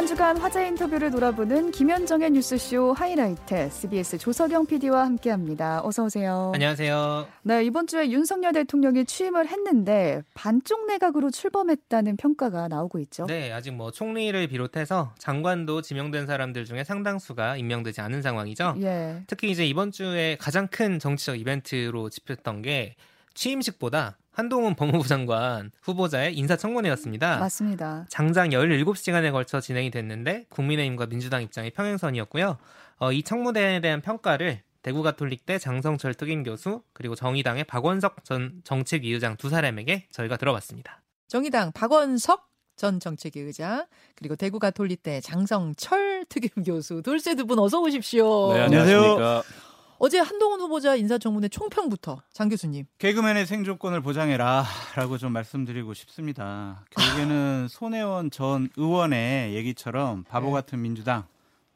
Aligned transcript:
한 0.00 0.06
주간 0.06 0.38
화제 0.38 0.66
인터뷰를 0.66 1.10
돌아보는 1.10 1.72
김현정의 1.72 2.30
뉴스쇼 2.30 2.94
하이라이트 2.94 3.68
CBS 3.70 4.16
조석영 4.16 4.64
PD와 4.64 5.04
함께합니다. 5.04 5.82
어서 5.84 6.04
오세요. 6.04 6.52
안녕하세요. 6.54 7.28
네, 7.42 7.64
이번 7.64 7.86
주에 7.86 8.08
윤석열 8.08 8.54
대통령이 8.54 9.04
취임을 9.04 9.48
했는데 9.48 10.22
반쪽 10.32 10.86
내각으로 10.86 11.30
출범했다는 11.30 12.16
평가가 12.16 12.68
나오고 12.68 12.98
있죠. 13.00 13.26
네, 13.26 13.52
아직 13.52 13.72
뭐 13.72 13.90
총리를 13.90 14.46
비롯해서 14.46 15.12
장관도 15.18 15.82
지명된 15.82 16.26
사람들 16.26 16.64
중에 16.64 16.82
상당수가 16.82 17.58
임명되지 17.58 18.00
않은 18.00 18.22
상황이죠. 18.22 18.76
예. 18.80 19.22
특히 19.26 19.50
이제 19.50 19.66
이번 19.66 19.92
주에 19.92 20.38
가장 20.40 20.66
큰 20.68 20.98
정치적 20.98 21.38
이벤트로 21.38 22.08
집혔던 22.08 22.62
게 22.62 22.94
취임식보다 23.34 24.16
한동훈 24.32 24.74
법무부 24.74 25.06
장관 25.08 25.70
후보자의 25.82 26.36
인사청문회였습니다. 26.36 27.38
맞습니다. 27.38 28.06
장장 28.08 28.50
17시간에 28.50 29.32
걸쳐 29.32 29.60
진행이 29.60 29.90
됐는데 29.90 30.46
국민의힘과 30.50 31.06
민주당 31.06 31.42
입장이 31.42 31.70
평행선이었고요. 31.70 32.56
어, 32.98 33.12
이 33.12 33.22
청문회에 33.22 33.80
대한 33.80 34.00
평가를 34.00 34.62
대구가톨릭대 34.82 35.58
장성철 35.58 36.14
특임 36.14 36.42
교수 36.42 36.82
그리고 36.92 37.14
정의당의 37.14 37.64
박원석 37.64 38.24
전 38.24 38.62
정책위 38.64 39.12
의장 39.12 39.36
두 39.36 39.50
사람에게 39.50 40.06
저희가 40.10 40.36
들어봤습니다. 40.36 41.02
정의당 41.28 41.72
박원석 41.72 42.48
전 42.76 42.98
정책위 42.98 43.40
의장 43.40 43.86
그리고 44.14 44.36
대구가톨릭대 44.36 45.20
장성철 45.20 46.24
특임 46.30 46.64
교수 46.64 47.02
돌쇠 47.02 47.34
두분 47.34 47.58
어서 47.58 47.78
오십시오. 47.80 48.54
네, 48.54 48.60
안녕하십니까. 48.62 49.42
어제 50.02 50.18
한동훈 50.18 50.62
후보자 50.62 50.96
인사청문회 50.96 51.48
총평부터 51.48 52.22
장 52.32 52.48
교수님. 52.48 52.86
개그맨의 52.96 53.44
생존권을 53.44 54.00
보장해라라고 54.00 55.18
좀 55.18 55.30
말씀드리고 55.32 55.92
싶습니다. 55.92 56.86
결국에는 56.88 57.68
손혜원 57.68 58.30
전 58.30 58.70
의원의 58.78 59.54
얘기처럼 59.54 60.24
바보 60.24 60.46
네. 60.46 60.52
같은 60.54 60.80
민주당 60.80 61.26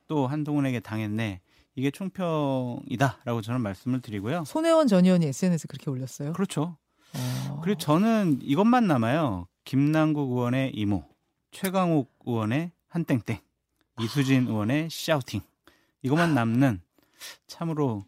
또 0.08 0.27
한동훈에게 0.27 0.81
당했네. 0.81 1.42
이게 1.75 1.91
총평이다라고 1.91 3.42
저는 3.42 3.61
말씀을 3.61 4.00
드리고요. 4.00 4.44
손혜원 4.47 4.88
전 4.88 5.05
의원이 5.05 5.27
SNS 5.27 5.66
에 5.66 5.69
그렇게 5.69 5.91
올렸어요. 5.91 6.33
그렇죠. 6.33 6.78
어. 7.14 7.61
그리고 7.62 7.78
저는 7.78 8.38
이것만 8.41 8.86
남아요. 8.86 9.48
김남국 9.66 10.31
의원의 10.31 10.70
이모, 10.75 11.05
최강욱 11.50 12.11
의원의 12.25 12.72
한땡땡, 12.88 13.38
이수진 14.00 14.47
의원의 14.47 14.88
샤우팅. 14.91 15.42
이것만 16.03 16.33
남는 16.33 16.81
참으로 17.47 18.06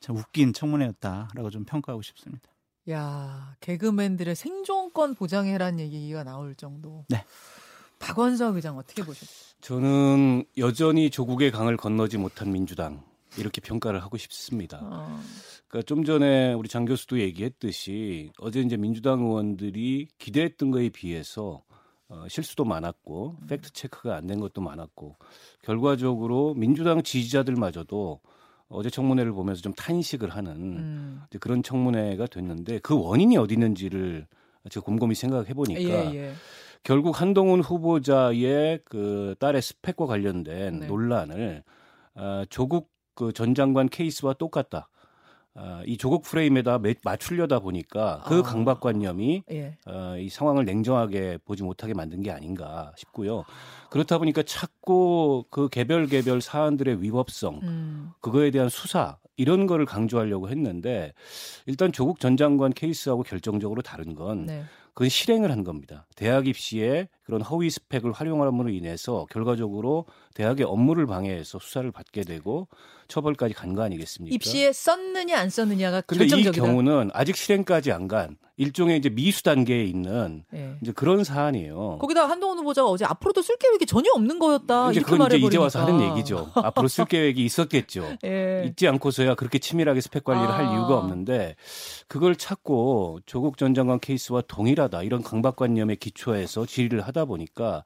참 0.00 0.16
웃긴 0.16 0.52
청문회였다라고 0.52 1.50
좀 1.50 1.64
평가하고 1.64 2.02
싶습니다. 2.02 2.50
야 2.90 3.56
개그맨들의 3.60 4.34
생존권 4.36 5.14
보장해라는 5.16 5.80
얘기가 5.80 6.22
나올 6.24 6.54
정도. 6.54 7.04
네. 7.08 7.24
박원석 7.98 8.56
의장 8.56 8.76
어떻게 8.76 9.02
보셨어요? 9.02 9.56
저는 9.60 10.44
여전히 10.58 11.10
조국의 11.10 11.50
강을 11.50 11.76
건너지 11.76 12.18
못한 12.18 12.52
민주당 12.52 13.02
이렇게 13.38 13.60
평가를 13.60 14.02
하고 14.02 14.16
싶습니다. 14.18 14.80
어. 14.82 15.20
그러니까 15.68 15.86
좀 15.86 16.04
전에 16.04 16.52
우리 16.52 16.68
장 16.68 16.84
교수도 16.84 17.18
얘기했듯이 17.20 18.30
어제 18.38 18.60
이제 18.60 18.76
민주당 18.76 19.20
의원들이 19.20 20.08
기대했던 20.18 20.70
거에 20.70 20.90
비해서 20.90 21.62
어, 22.08 22.26
실수도 22.28 22.64
많았고 22.64 23.38
팩트 23.48 23.72
체크가 23.72 24.14
안 24.14 24.26
된 24.28 24.38
것도 24.40 24.60
많았고 24.60 25.16
결과적으로 25.62 26.54
민주당 26.54 27.02
지지자들마저도 27.02 28.20
어제 28.68 28.90
청문회를 28.90 29.32
보면서 29.32 29.62
좀 29.62 29.72
탄식을 29.74 30.30
하는 30.30 30.52
음. 30.52 31.22
이제 31.28 31.38
그런 31.38 31.62
청문회가 31.62 32.26
됐는데 32.26 32.80
그 32.80 32.98
원인이 32.98 33.36
어디 33.36 33.54
있는지를 33.54 34.26
제가 34.70 34.84
곰곰이 34.84 35.14
생각해 35.14 35.54
보니까 35.54 35.80
예, 35.80 36.14
예. 36.14 36.32
결국 36.82 37.20
한동훈 37.20 37.60
후보자의 37.60 38.80
그 38.84 39.34
딸의 39.38 39.62
스펙과 39.62 40.06
관련된 40.06 40.80
네. 40.80 40.86
논란을 40.86 41.62
어, 42.14 42.42
조국 42.50 42.90
그 43.14 43.32
전 43.32 43.54
장관 43.54 43.88
케이스와 43.88 44.34
똑같다. 44.34 44.88
아, 45.58 45.82
이 45.86 45.96
조국 45.96 46.22
프레임에다 46.22 46.78
매- 46.78 46.94
맞추려다 47.02 47.60
보니까 47.60 48.22
그 48.26 48.40
아. 48.40 48.42
강박관념이 48.42 49.44
예. 49.52 49.78
어, 49.86 50.16
이 50.18 50.28
상황을 50.28 50.64
냉정하게 50.66 51.38
보지 51.44 51.62
못하게 51.62 51.94
만든 51.94 52.22
게 52.22 52.30
아닌가 52.30 52.92
싶고요. 52.96 53.44
그렇다 53.90 54.18
보니까 54.18 54.42
자꾸 54.42 55.44
그 55.50 55.68
개별 55.70 56.06
개별 56.06 56.40
사안들의 56.42 57.02
위법성, 57.02 57.60
음. 57.62 58.10
그거에 58.20 58.50
대한 58.50 58.68
수사 58.68 59.16
이런 59.36 59.66
거를 59.66 59.86
강조하려고 59.86 60.48
했는데 60.50 61.12
일단 61.66 61.90
조국 61.92 62.20
전 62.20 62.36
장관 62.36 62.72
케이스하고 62.72 63.22
결정적으로 63.22 63.80
다른 63.82 64.14
건 64.14 64.46
네. 64.46 64.64
그건 64.94 65.08
실행을 65.08 65.50
한 65.50 65.64
겁니다. 65.64 66.06
대학 66.16 66.46
입시에 66.46 67.08
그런 67.26 67.42
허위 67.42 67.70
스펙을 67.70 68.12
활용함으로 68.12 68.70
인해서 68.70 69.26
결과적으로 69.30 70.06
대학의 70.34 70.64
업무를 70.64 71.06
방해해서 71.06 71.58
수사를 71.58 71.90
받게 71.90 72.22
되고 72.22 72.68
처벌까지 73.08 73.52
간 73.54 73.74
거 73.74 73.82
아니겠습니까? 73.82 74.32
입시에 74.34 74.72
썼느냐 74.72 75.36
안 75.38 75.50
썼느냐가 75.50 76.00
근데 76.02 76.24
이 76.24 76.28
결정적이다. 76.28 76.64
경우는 76.64 77.10
아직 77.12 77.36
실행까지 77.36 77.92
안 77.92 78.06
간 78.08 78.36
일종의 78.58 78.96
이제 78.98 79.10
미수 79.10 79.42
단계에 79.42 79.84
있는 79.84 80.42
예. 80.54 80.76
이제 80.80 80.90
그런 80.92 81.24
사안이에요. 81.24 81.98
거기다 82.00 82.26
한동훈 82.26 82.58
후보자가 82.58 82.88
어제 82.88 83.04
앞으로도 83.04 83.42
쓸 83.42 83.56
계획이 83.58 83.84
전혀 83.84 84.10
없는 84.14 84.38
거였다. 84.38 84.92
이제 84.92 85.00
그건 85.02 85.26
이제. 85.26 85.36
이제 85.46 85.58
와서 85.58 85.84
하는 85.84 86.00
얘기죠. 86.10 86.50
앞으로 86.54 86.88
쓸 86.88 87.04
계획이 87.04 87.44
있었겠죠. 87.44 88.16
예. 88.24 88.64
있지 88.66 88.86
않고서야 88.88 89.34
그렇게 89.34 89.58
치밀하게 89.58 90.00
스펙 90.00 90.24
관리를 90.24 90.48
할 90.54 90.66
아. 90.66 90.72
이유가 90.72 90.96
없는데 90.96 91.56
그걸 92.08 92.36
찾고 92.36 93.20
조국 93.26 93.58
전 93.58 93.74
장관 93.74 93.98
케이스와 94.00 94.42
동일하다 94.46 95.02
이런 95.02 95.22
강박관념에 95.22 95.96
기초해서 95.96 96.64
질의를 96.64 97.02
하다 97.02 97.15
보니까 97.24 97.82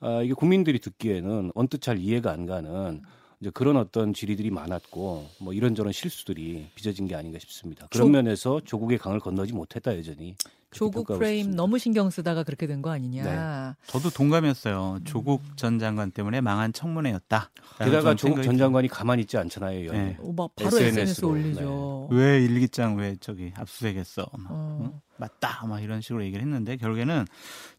아, 0.00 0.22
이게 0.22 0.32
국민들이 0.34 0.78
듣기에는 0.78 1.50
언뜻 1.54 1.80
잘 1.82 1.98
이해가 1.98 2.30
안 2.30 2.46
가는 2.46 3.02
이제 3.40 3.50
그런 3.50 3.76
어떤 3.76 4.14
질의들이 4.14 4.50
많았고 4.50 5.28
뭐 5.40 5.52
이런저런 5.52 5.92
실수들이 5.92 6.68
빚어진 6.74 7.06
게 7.06 7.14
아닌가 7.14 7.38
싶습니다. 7.38 7.86
그런 7.90 8.06
조- 8.08 8.10
면에서 8.12 8.60
조국의 8.64 8.98
강을 8.98 9.20
건너지 9.20 9.52
못했다 9.52 9.96
여전히 9.96 10.34
조국 10.70 11.06
프레임 11.06 11.38
싶습니다. 11.38 11.56
너무 11.56 11.78
신경 11.78 12.10
쓰다가 12.10 12.42
그렇게 12.42 12.66
된 12.66 12.82
거 12.82 12.90
아니냐. 12.90 13.24
네. 13.24 13.74
저도 13.86 14.10
동감했어요. 14.10 14.98
조국 15.04 15.40
전 15.56 15.78
장관 15.78 16.10
때문에 16.10 16.40
망한 16.42 16.72
청문회였다. 16.72 17.50
게다가 17.78 18.14
조국 18.16 18.42
전 18.42 18.58
장관이 18.58 18.88
가만히 18.88 19.22
있지 19.22 19.36
않잖아요. 19.38 19.92
네. 19.92 20.16
오, 20.20 20.32
막 20.32 20.54
바로 20.56 20.68
SNS 20.76 21.00
SNS, 21.00 21.20
로, 21.22 21.28
올리죠. 21.30 22.08
왜 22.10 22.44
일기장 22.44 22.96
왜 22.96 23.16
저기 23.20 23.52
압수수색했어? 23.56 24.26
막, 24.36 24.46
어. 24.50 24.78
응? 24.82 25.00
맞다 25.16 25.64
막 25.66 25.80
이런 25.82 26.00
식으로 26.00 26.22
얘기를 26.24 26.42
했는데 26.44 26.76
결국에는 26.76 27.24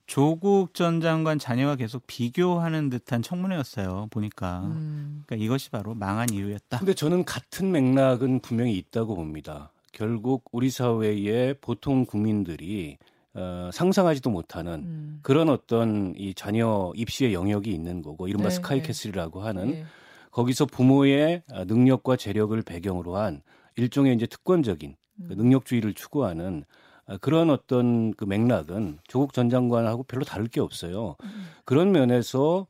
조국 0.10 0.74
전 0.74 1.02
장관 1.02 1.38
자녀와 1.38 1.76
계속 1.76 2.02
비교하는 2.08 2.90
듯한 2.90 3.22
청문회였어요. 3.22 4.08
보니까 4.10 4.62
음. 4.62 5.22
그러니까 5.28 5.46
이것이 5.46 5.70
바로 5.70 5.94
망한 5.94 6.34
이유였다. 6.34 6.80
근데 6.80 6.96
저는 6.96 7.26
같은 7.26 7.72
맥락은 7.72 8.40
분명히 8.40 8.76
있다고 8.76 9.14
봅니다. 9.14 9.72
결국 9.92 10.46
우리 10.52 10.72
사회의 10.72 11.54
보통 11.62 12.06
국민들이 12.06 12.98
어, 13.36 13.70
상상하지도 13.72 14.32
못하는 14.32 14.74
음. 14.74 15.20
그런 15.22 15.48
어떤 15.48 16.16
이 16.18 16.34
자녀 16.34 16.92
입시의 16.96 17.36
영역이 17.36 17.72
있는 17.72 18.02
거고 18.02 18.28
이른바 18.28 18.50
네, 18.50 18.56
스카이캐슬이라고 18.56 19.42
하는 19.42 19.74
예. 19.76 19.86
거기서 20.32 20.66
부모의 20.66 21.44
아, 21.52 21.66
능력과 21.66 22.16
재력을 22.16 22.60
배경으로 22.64 23.16
한 23.16 23.44
일종의 23.76 24.16
이제 24.16 24.26
특권적인 24.26 24.96
그 25.28 25.34
음. 25.34 25.38
능력주의를 25.38 25.94
추구하는 25.94 26.64
아, 26.64 26.89
그런 27.18 27.50
어떤 27.50 28.14
그 28.14 28.26
맥락은 28.26 29.00
조국 29.08 29.34
전 29.34 29.50
장관하고 29.50 30.04
별로 30.04 30.24
다를 30.24 30.48
게 30.48 30.62
없어요. 30.62 31.16
음. 31.24 31.46
그런 31.66 31.92
면에서 31.92 32.68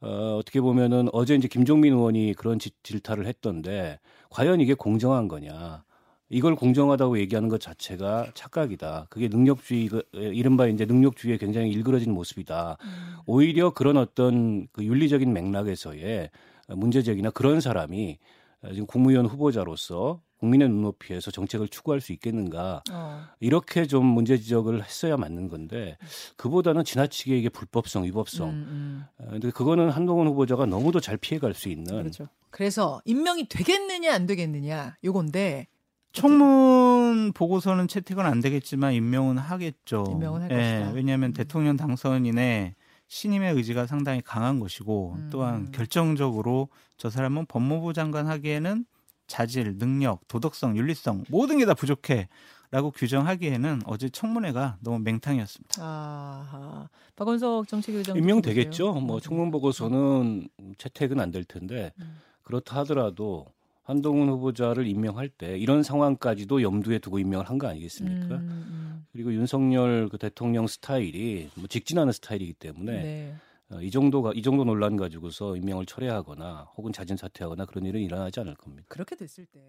어, 0.00 0.36
어떻게 0.40 0.60
보면은 0.60 1.08
어제 1.12 1.34
이제 1.34 1.48
김종민 1.48 1.92
의원이 1.92 2.34
그런 2.34 2.58
지- 2.58 2.70
질타를 2.82 3.26
했던데 3.26 3.98
과연 4.30 4.60
이게 4.60 4.74
공정한 4.74 5.28
거냐? 5.28 5.84
이걸 6.28 6.56
공정하다고 6.56 7.20
얘기하는 7.20 7.48
것 7.48 7.60
자체가 7.60 8.32
착각이다. 8.34 9.06
그게 9.10 9.28
능력주의, 9.28 9.86
그, 9.86 10.02
에, 10.16 10.28
이른바 10.34 10.66
이제 10.66 10.84
능력주의에 10.84 11.36
굉장히 11.38 11.70
일그러진 11.70 12.12
모습이다. 12.12 12.78
음. 12.82 13.16
오히려 13.26 13.70
그런 13.70 13.96
어떤 13.96 14.66
그 14.72 14.84
윤리적인 14.84 15.32
맥락에서의 15.32 16.30
문제적이나 16.68 17.30
그런 17.30 17.60
사람이 17.60 18.18
어, 18.62 18.72
지금 18.72 18.86
국무위원 18.86 19.26
후보자로서 19.26 20.20
국민의 20.46 20.68
눈높이에서 20.68 21.30
정책을 21.30 21.68
추구할 21.68 22.00
수 22.00 22.12
있겠는가 22.12 22.82
어. 22.90 23.24
이렇게 23.40 23.86
좀 23.86 24.06
문제 24.06 24.36
지적을 24.38 24.84
했어야 24.84 25.16
맞는 25.16 25.48
건데 25.48 25.98
그보다는 26.36 26.84
지나치게 26.84 27.36
이게 27.36 27.48
불법성, 27.48 28.04
위법성. 28.04 28.48
음, 28.50 29.04
어, 29.18 29.26
근데 29.30 29.50
그거는 29.50 29.90
한동훈 29.90 30.28
후보자가 30.28 30.66
너무도 30.66 31.00
잘 31.00 31.16
피해갈 31.16 31.54
수 31.54 31.68
있는 31.68 31.94
음. 31.94 32.02
그렇죠. 32.02 32.28
그래서 32.50 33.00
임명이 33.04 33.48
되겠느냐 33.48 34.14
안 34.14 34.26
되겠느냐 34.26 34.96
요건데 35.04 35.66
청문 36.12 37.32
보고서는 37.34 37.88
채택은 37.88 38.24
안 38.24 38.40
되겠지만 38.40 38.94
임명은 38.94 39.36
하겠죠. 39.36 40.04
임명은 40.10 40.42
할 40.42 40.50
예, 40.52 40.56
것이다. 40.56 40.92
왜냐하면 40.92 41.30
음. 41.30 41.32
대통령 41.34 41.76
당선인의 41.76 42.74
신임의 43.08 43.54
의지가 43.54 43.86
상당히 43.86 44.22
강한 44.22 44.58
것이고 44.58 45.16
음. 45.18 45.28
또한 45.30 45.70
결정적으로 45.72 46.68
저 46.96 47.10
사람은 47.10 47.46
법무부 47.46 47.92
장관 47.92 48.26
하기에는 48.26 48.86
자질, 49.26 49.78
능력, 49.78 50.26
도덕성, 50.28 50.76
윤리성 50.76 51.24
모든 51.28 51.58
게 51.58 51.64
다 51.66 51.74
부족해. 51.74 52.28
라고 52.72 52.90
규정하기에는 52.90 53.82
어제 53.86 54.08
청문회가 54.08 54.76
너무 54.80 54.98
맹탕이었습니다. 54.98 55.76
아, 55.80 56.88
박원석 57.14 57.68
정책위원장 57.68 58.16
임명되겠죠. 58.16 58.92
뭐 58.94 59.20
청문 59.20 59.52
보고서는 59.52 60.48
채택은 60.76 61.20
안 61.20 61.30
될 61.30 61.44
텐데 61.44 61.92
음. 62.00 62.18
그렇다 62.42 62.80
하더라도 62.80 63.46
한동훈 63.84 64.28
후보자를 64.30 64.84
임명할 64.88 65.28
때 65.28 65.56
이런 65.56 65.84
상황까지도 65.84 66.60
염두에 66.60 66.98
두고 66.98 67.20
임명을 67.20 67.48
한 67.48 67.58
거 67.58 67.68
아니겠습니까? 67.68 68.34
음, 68.34 68.40
음. 68.50 69.06
그리고 69.12 69.32
윤석열 69.32 70.08
그 70.08 70.18
대통령 70.18 70.66
스타일이 70.66 71.48
뭐 71.54 71.68
직진하는 71.68 72.12
스타일이기 72.12 72.54
때문에 72.54 72.92
네. 73.02 73.34
어, 73.70 73.80
이 73.80 73.90
정도가 73.90 74.32
이 74.34 74.42
정도 74.42 74.64
논란 74.64 74.96
가지고서 74.96 75.56
임명을 75.56 75.86
철회하거나 75.86 76.68
혹은 76.76 76.92
자진 76.92 77.16
사퇴하거나 77.16 77.66
그런 77.66 77.84
일은 77.84 78.00
일어나지 78.00 78.40
않을 78.40 78.54
겁니다. 78.54 78.84
그렇게 78.88 79.16
됐을 79.16 79.46
때 79.46 79.60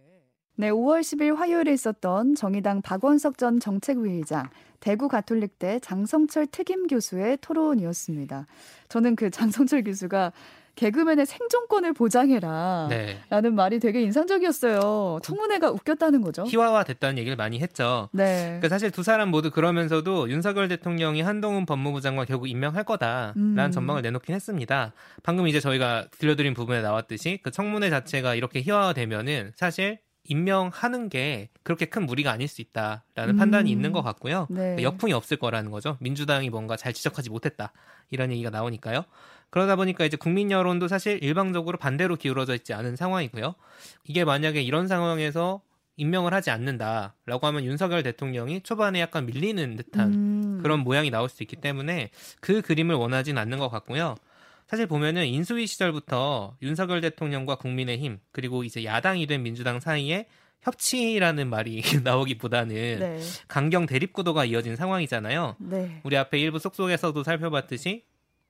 네, 0.60 0.72
5월 0.72 1.02
10일 1.02 1.36
화요일에 1.36 1.72
있었던 1.72 2.34
정의당 2.34 2.82
박원석 2.82 3.38
전 3.38 3.60
정책위의장, 3.60 4.50
대구 4.80 5.08
가톨릭대 5.08 5.80
장성철 5.82 6.48
특임 6.48 6.88
교수의 6.88 7.38
토론이었습니다. 7.42 8.48
저는 8.90 9.16
그 9.16 9.30
장성철 9.70 9.84
교수가 9.84 10.34
개그맨의 10.78 11.26
생존권을 11.26 11.94
보장해라. 11.94 12.88
네. 12.90 13.20
라는 13.30 13.56
말이 13.56 13.80
되게 13.80 14.02
인상적이었어요. 14.04 15.20
청문회가 15.24 15.72
웃겼다는 15.72 16.22
거죠. 16.22 16.44
희화화 16.44 16.84
됐다는 16.84 17.18
얘기를 17.18 17.36
많이 17.36 17.60
했죠. 17.60 18.10
네. 18.14 18.46
그러니까 18.46 18.70
사실 18.70 18.92
두 18.92 19.04
사람 19.04 19.30
모두 19.30 19.52
그러면서도 19.52 20.30
윤석열 20.30 20.68
대통령이 20.70 21.22
한동훈 21.22 21.66
법무부 21.66 22.00
장관 22.00 22.26
결국 22.26 22.48
임명할 22.48 22.84
거다라는 22.86 23.36
음. 23.38 23.72
전망을 23.72 24.04
내놓긴 24.04 24.34
했습니다. 24.34 24.94
방금 25.24 25.48
이제 25.48 25.60
저희가 25.60 26.08
들려드린 26.12 26.54
부분에 26.54 26.82
나왔듯이 26.82 27.40
그 27.42 27.52
청문회 27.52 27.90
자체가 27.90 28.36
이렇게 28.36 28.62
희화화되면은 28.62 29.52
사실 29.56 30.00
임명하는 30.30 31.10
게 31.10 31.50
그렇게 31.64 31.86
큰 31.86 32.06
무리가 32.06 32.32
아닐 32.32 32.48
수 32.48 32.62
있다라는 32.62 33.36
음. 33.36 33.38
판단이 33.38 33.72
있는 33.72 33.92
것 33.92 34.02
같고요. 34.04 34.48
네. 34.50 34.78
역풍이 34.82 35.14
없을 35.14 35.38
거라는 35.38 35.72
거죠. 35.72 35.98
민주당이 36.02 36.50
뭔가 36.50 36.76
잘 36.76 36.94
지적하지 36.94 37.30
못했다 37.30 37.72
이런 38.10 38.32
얘기가 38.32 38.50
나오니까요. 38.50 39.06
그러다 39.50 39.76
보니까 39.76 40.06
이제 40.06 40.18
국민 40.18 40.52
여론도 40.52 40.88
사실 40.88 41.24
일방적으로 41.24 41.78
반대로 41.78 42.16
기울어져 42.16 42.56
있지 42.56 42.74
않은 42.74 42.96
상황이고요. 42.96 43.56
이게 44.06 44.26
만약에 44.26 44.62
이런 44.62 44.88
상황에서 44.88 45.62
임명을 45.98 46.34
하지 46.34 46.52
않는다라고 46.52 47.48
하면 47.48 47.64
윤석열 47.66 48.04
대통령이 48.04 48.62
초반에 48.62 49.02
약간 49.02 49.26
밀리는 49.26 49.76
듯한 49.76 50.14
음. 50.14 50.60
그런 50.62 50.82
모양이 50.82 51.10
나올 51.10 51.28
수 51.28 51.44
있기 51.44 51.56
때문에 51.56 52.12
그 52.40 52.62
그림을 52.62 52.96
원하진 52.96 53.38
않는 53.38 53.58
것 53.58 53.70
같고요. 53.70 54.16
사실 54.68 54.86
보면은 54.86 55.26
인수위 55.26 55.66
시절부터 55.66 56.58
윤석열 56.62 57.02
대통령과 57.02 57.56
국민의힘 57.56 58.20
그리고 58.32 58.64
이제 58.64 58.84
야당이 58.84 59.26
된 59.26 59.42
민주당 59.42 59.80
사이에 59.80 60.28
협치라는 60.62 61.50
말이 61.50 61.82
나오기보다는 62.04 62.76
네. 63.00 63.20
강경 63.48 63.86
대립 63.86 64.14
구도가 64.14 64.46
이어진 64.46 64.76
상황이잖아요. 64.76 65.56
네. 65.60 66.02
우리 66.04 66.18
앞에 66.18 66.38
일부 66.40 66.60
속속에서도 66.60 67.24
살펴봤듯이 67.24 68.04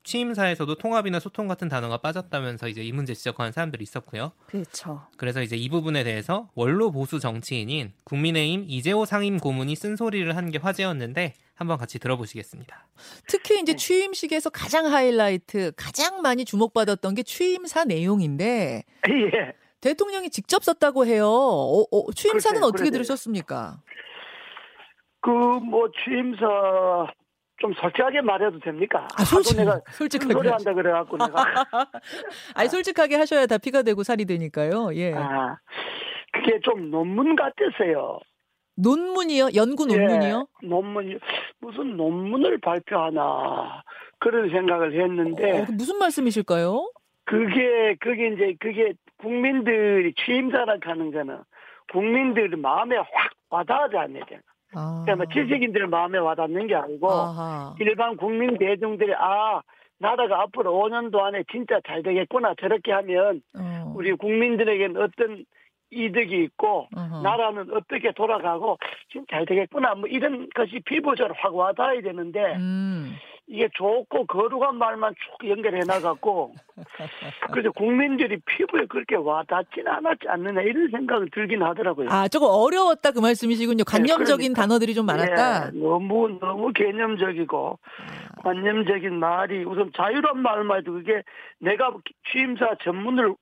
취임사에서도 0.07 0.73
통합이나 0.75 1.19
소통 1.19 1.47
같은 1.47 1.67
단어가 1.67 1.97
빠졌다면서 1.97 2.69
이제 2.69 2.81
이 2.81 2.91
문제 2.93 3.13
지적하는 3.13 3.51
사람들이 3.51 3.83
있었고요. 3.83 4.31
그렇죠. 4.47 5.01
그래서 5.17 5.41
이제 5.41 5.57
이 5.57 5.67
부분에 5.69 6.03
대해서 6.05 6.49
원로 6.55 6.91
보수 6.91 7.19
정치인인 7.19 7.91
국민의힘 8.05 8.65
이재호 8.67 9.03
상임 9.05 9.37
고문이 9.37 9.75
쓴소리를 9.75 10.35
한 10.35 10.47
게 10.47 10.57
화제였는데 10.59 11.33
한번 11.55 11.77
같이 11.77 11.99
들어보시겠습니다. 11.99 12.87
특히 13.27 13.59
이제 13.59 13.75
취임식에서 13.75 14.49
가장 14.49 14.85
하이라이트, 14.93 15.73
가장 15.75 16.21
많이 16.21 16.45
주목받았던 16.45 17.15
게 17.15 17.23
취임사 17.23 17.83
내용인데 17.83 18.83
예. 19.09 19.53
대통령이 19.81 20.29
직접 20.29 20.63
썼다고 20.63 21.05
해요. 21.05 21.27
어, 21.27 21.81
어, 21.91 22.11
취임사는 22.13 22.61
그러세요, 22.61 22.65
어떻게 22.67 22.83
그러세요. 22.85 22.91
들으셨습니까? 22.91 23.81
그 25.19 25.29
뭐 25.31 25.89
취임사 26.05 26.45
좀 27.57 27.73
솔직하게 27.73 28.21
말해도 28.21 28.59
됩니까? 28.59 29.07
아, 29.17 29.23
솔직, 29.23 29.57
내가 29.57 29.81
솔직하게. 29.91 30.33
소리 30.33 30.49
한다 30.49 30.73
그래갖고 30.73 31.17
내가 31.17 31.43
아니 32.55 32.69
솔직하게 32.69 33.15
하셔야 33.15 33.45
다 33.47 33.57
피가 33.57 33.81
되고 33.81 34.03
살이 34.03 34.25
되니까요. 34.25 34.93
예. 34.95 35.13
아 35.15 35.57
그게 36.31 36.59
좀 36.61 36.91
논문 36.91 37.35
같았어요. 37.35 38.19
논문이요? 38.75 39.49
연구 39.55 39.87
논문이요? 39.87 40.47
예, 40.63 40.67
논문 40.67 41.19
무슨 41.59 41.97
논문을 41.97 42.59
발표하나 42.59 43.81
그런 44.19 44.49
생각을 44.51 44.93
했는데 44.93 45.61
어, 45.61 45.65
그 45.65 45.71
무슨 45.71 45.97
말씀이실까요? 45.97 46.91
그게 47.25 47.95
그게 47.99 48.27
이제 48.27 48.55
그게 48.59 48.93
국민들이 49.17 50.13
취임사라 50.13 50.77
하는 50.81 51.11
거는 51.11 51.39
국민들 51.91 52.49
마음에 52.55 52.97
확 52.97 53.07
와닿지 53.49 53.95
게 54.27 54.39
아. 54.77 55.03
그러니까 55.03 55.15
뭐 55.15 55.25
지식인들 55.33 55.87
마음에 55.87 56.19
와닿는 56.19 56.67
게 56.67 56.75
아니고 56.75 57.09
아하. 57.11 57.75
일반 57.79 58.15
국민 58.15 58.57
대중들이 58.57 59.13
아 59.15 59.61
나라가 59.99 60.41
앞으로 60.41 60.71
5년도 60.73 61.19
안에 61.19 61.43
진짜 61.51 61.79
잘 61.87 62.03
되겠구나 62.03 62.53
저렇게 62.61 62.91
하면 62.91 63.41
어. 63.57 63.93
우리 63.95 64.13
국민들에게는 64.13 65.01
어떤 65.01 65.43
이득이 65.89 66.43
있고 66.43 66.87
어허. 66.95 67.21
나라는 67.21 67.73
어떻게 67.73 68.11
돌아가고 68.11 68.77
지금 69.09 69.25
잘 69.31 69.45
되겠구나 69.45 69.95
뭐 69.95 70.07
이런 70.07 70.47
것이 70.53 70.81
피부적으로 70.85 71.33
확 71.37 71.55
와닿아야 71.55 72.01
되는데 72.01 72.55
음. 72.57 73.15
이게 73.49 73.69
좋고 73.75 74.25
거룩한 74.25 74.75
말만 74.75 75.15
쭉 75.15 75.49
연결해 75.49 75.79
나갔고 75.87 76.53
그래서 77.53 77.71
국민들이 77.71 78.37
피부에 78.45 78.85
그렇게 78.87 79.15
와닿지는 79.15 79.87
않았지 79.87 80.27
않느냐 80.27 80.61
이런 80.61 80.89
생각을 80.91 81.29
들긴 81.31 81.63
하더라고요. 81.63 82.09
아, 82.09 82.27
조금 82.27 82.49
어려웠다 82.49 83.11
그 83.11 83.19
말씀이시군요. 83.19 83.85
관념적인 83.85 84.53
그러니까. 84.53 84.61
단어들이 84.61 84.93
좀 84.93 85.05
많았다. 85.05 85.67
예, 85.67 85.79
너무 85.79 86.37
너무 86.41 86.73
개념적이고 86.73 87.79
관념적인 88.43 89.17
말이 89.17 89.63
우선 89.63 89.91
자유란 89.95 90.39
말만 90.39 90.79
해도 90.79 90.91
그게 90.93 91.23
내가 91.59 91.95
취임사 92.29 92.75
전문을 92.83 93.33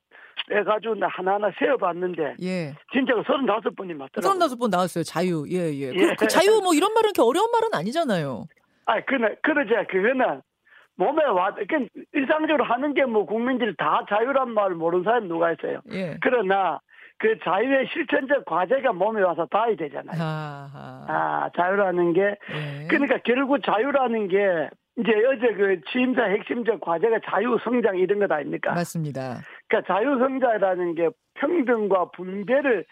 해가지고 0.52 0.96
나 0.96 1.08
하나하나 1.08 1.50
세어봤는데 1.58 2.36
예. 2.44 2.76
진짜 2.94 3.14
서른다섯 3.26 3.76
번이 3.76 3.96
맞더라고요. 3.96 4.40
35번 4.40 4.70
나왔어요. 4.70 5.04
자유. 5.04 5.46
예, 5.50 5.74
예. 5.74 5.92
그, 5.92 6.00
예. 6.00 6.16
그 6.16 6.28
자유 6.28 6.62
뭐 6.62 6.76
이런 6.76 6.94
말은 6.94 7.10
이렇게 7.10 7.24
어려운 7.24 7.50
말은 7.50 7.70
아니잖아요. 7.74 8.46
아, 8.86 9.02
그나 9.02 9.30
그러자 9.42 9.84
그거는 9.88 10.42
몸에 10.98 11.24
와, 11.26 11.54
그 11.54 11.88
일상적으로 12.14 12.64
하는 12.64 12.94
게 12.94 13.04
뭐 13.06 13.26
국민들이 13.26 13.74
다 13.78 14.06
자유란 14.10 14.52
말을 14.54 14.76
모르는 14.76 15.04
사람 15.04 15.28
누가 15.28 15.52
있어요. 15.52 15.82
예. 15.92 16.18
그러나 16.22 16.80
그 17.18 17.38
자유의 17.44 17.88
실천적 17.92 18.46
과제가 18.46 18.94
몸에 18.94 19.22
와서 19.22 19.46
닿아야 19.50 19.76
되잖아요. 19.76 20.22
아하. 20.22 21.06
아, 21.08 21.50
자유라는 21.56 22.14
게 22.14 22.22
예. 22.22 22.88
그러니까 22.90 23.18
결국 23.26 23.62
자유라는 23.64 24.28
게 24.30 24.70
이제 24.98 25.12
어제 25.28 25.54
그 25.54 25.82
취임사 25.92 26.24
핵심적 26.24 26.80
과제가 26.80 27.20
자유 27.30 27.58
성장 27.64 27.98
이런 27.98 28.20
것 28.20 28.32
아닙니까? 28.32 28.74
맞습니다. 28.74 29.40
그러니까 29.68 29.94
자유 29.94 30.18
성장이라는 30.18 30.96
게 30.96 31.10
평등과 31.34 32.12
분배를 32.12 32.86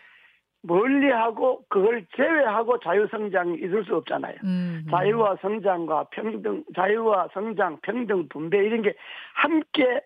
멀리하고 0.63 1.63
그걸 1.69 2.05
제외하고 2.15 2.79
자유 2.79 3.07
성장이 3.11 3.55
있을 3.57 3.83
수 3.85 3.95
없잖아요. 3.97 4.35
음. 4.43 4.85
자유와 4.89 5.37
성장과 5.41 6.05
평등, 6.11 6.63
자유와 6.75 7.29
성장, 7.33 7.77
평등, 7.81 8.27
분배 8.29 8.57
이런 8.65 8.81
게 8.81 8.93
함께 9.35 10.01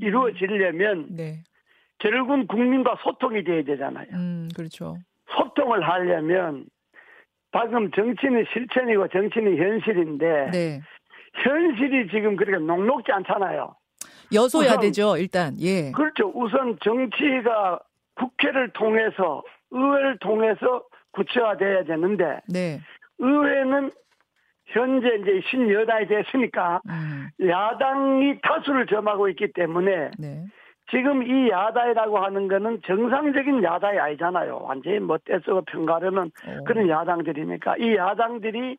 이루어지려면 0.00 1.06
네. 1.10 1.42
결국은 1.98 2.46
국민과 2.46 2.96
소통이 3.02 3.44
돼야 3.44 3.62
되잖아요. 3.62 4.06
음, 4.12 4.48
그렇죠. 4.56 4.96
소통을 5.30 5.86
하려면 5.86 6.64
방금 7.50 7.90
정치는 7.90 8.46
실천이고 8.52 9.08
정치는 9.08 9.56
현실인데 9.56 10.50
네. 10.52 10.80
현실이 11.34 12.08
지금 12.10 12.36
그렇게 12.36 12.64
녹록지 12.64 13.12
않잖아요. 13.12 13.74
여소야 14.32 14.70
우선- 14.72 14.80
되죠, 14.80 15.16
일단. 15.16 15.54
예. 15.60 15.90
그렇죠. 15.92 16.30
우선 16.34 16.78
정치가 16.82 17.78
국회를 18.14 18.70
통해서 18.72 19.42
의회를 19.70 20.18
통해서 20.18 20.84
구체화돼야 21.12 21.84
되는데 21.84 22.40
네. 22.48 22.80
의회는 23.18 23.90
현재 24.66 25.08
이제 25.20 25.40
신여당이 25.50 26.06
됐으니까 26.06 26.80
음. 26.88 27.28
야당이 27.46 28.40
다수를 28.42 28.86
점하고 28.86 29.28
있기 29.28 29.52
때문에 29.52 30.10
네. 30.18 30.44
지금 30.90 31.22
이 31.22 31.50
야당이라고 31.50 32.18
하는 32.18 32.48
거는 32.48 32.80
정상적인 32.86 33.62
야당이 33.62 33.98
아니잖아요. 33.98 34.60
완전히 34.62 34.98
뭐 35.00 35.18
떼쓰고 35.18 35.62
평가하려는 35.62 36.30
어. 36.46 36.64
그런 36.66 36.88
야당들이니까 36.88 37.76
이 37.78 37.96
야당들이 37.96 38.78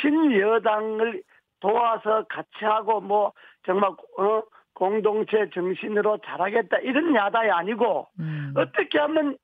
신여당을 0.00 1.22
도와서 1.60 2.24
같이 2.28 2.64
하고 2.64 3.00
뭐 3.00 3.32
정말 3.64 3.90
어, 3.90 4.42
공동체 4.74 5.48
정신으로 5.52 6.18
잘하겠다 6.24 6.78
이런 6.78 7.14
야당이 7.14 7.50
아니고 7.50 8.08
음. 8.20 8.54
어떻게 8.56 8.98
하면 8.98 9.36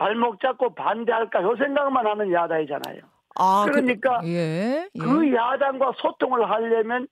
발목 0.00 0.40
잡고 0.40 0.74
반대할까 0.74 1.42
요 1.42 1.54
생각만 1.58 2.06
하는 2.06 2.32
야당이잖아요. 2.32 3.00
아, 3.38 3.64
그- 3.66 3.72
그러니까 3.72 4.20
예. 4.24 4.88
예. 4.94 4.98
그 4.98 5.32
야당과 5.34 5.92
소통을 5.98 6.48
하려면 6.50 7.06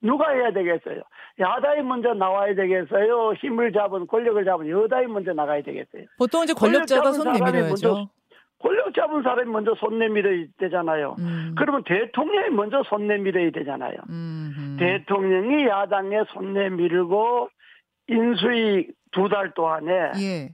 누가 0.00 0.30
해야 0.30 0.50
되겠어요? 0.50 1.02
야당이 1.38 1.82
먼저 1.82 2.14
나와야 2.14 2.54
되겠어요? 2.54 3.34
힘을 3.34 3.72
잡은 3.72 4.06
권력을 4.06 4.42
잡은 4.46 4.66
여당이 4.68 5.06
먼저 5.08 5.32
나가야 5.34 5.62
되겠어요? 5.62 6.06
보통 6.18 6.42
이제 6.44 6.54
권력자가 6.54 7.02
권력 7.02 7.14
손 7.14 7.24
잡은 7.26 7.38
사람이 7.38 7.52
내밀어야죠. 7.52 7.88
먼저 7.88 8.10
권력 8.58 8.94
잡은 8.94 9.22
사람이 9.22 9.50
먼저 9.50 9.74
손 9.78 9.98
내밀어야 9.98 10.46
되잖아요. 10.58 11.16
음. 11.18 11.54
그러면 11.58 11.84
대통령이 11.84 12.48
먼저 12.50 12.82
손 12.88 13.06
내밀어야 13.08 13.50
되잖아요. 13.50 13.96
음. 14.08 14.76
대통령이 14.80 15.66
야당에 15.66 16.22
손 16.32 16.54
내밀고 16.54 17.50
인수위 18.08 18.88
두 19.12 19.28
달 19.28 19.52
동안에 19.52 19.92
예. 20.20 20.48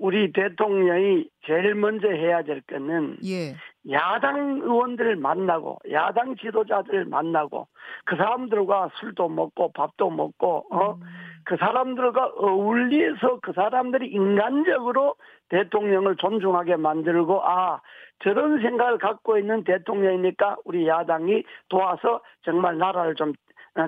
우리 0.00 0.32
대통령이 0.32 1.28
제일 1.46 1.74
먼저 1.74 2.08
해야 2.08 2.42
될 2.42 2.62
거는 2.62 3.18
예. 3.24 3.54
야당 3.90 4.60
의원들을 4.62 5.16
만나고 5.16 5.78
야당 5.92 6.36
지도자들을 6.36 7.04
만나고 7.04 7.68
그 8.06 8.16
사람들과 8.16 8.90
술도 8.94 9.28
먹고 9.28 9.72
밥도 9.72 10.10
먹고 10.10 10.66
어? 10.70 10.94
음. 10.94 11.00
그 11.44 11.56
사람들과 11.58 12.32
어울려서 12.36 13.40
그 13.42 13.52
사람들이 13.52 14.08
인간적으로 14.08 15.16
대통령을 15.50 16.16
존중하게 16.16 16.76
만들고 16.76 17.42
아 17.44 17.80
저런 18.22 18.60
생각을 18.60 18.98
갖고 18.98 19.38
있는 19.38 19.64
대통령이니까 19.64 20.56
우리 20.64 20.86
야당이 20.86 21.42
도와서 21.68 22.20
정말 22.42 22.78
나라를 22.78 23.14
좀 23.16 23.30
어, 23.30 23.34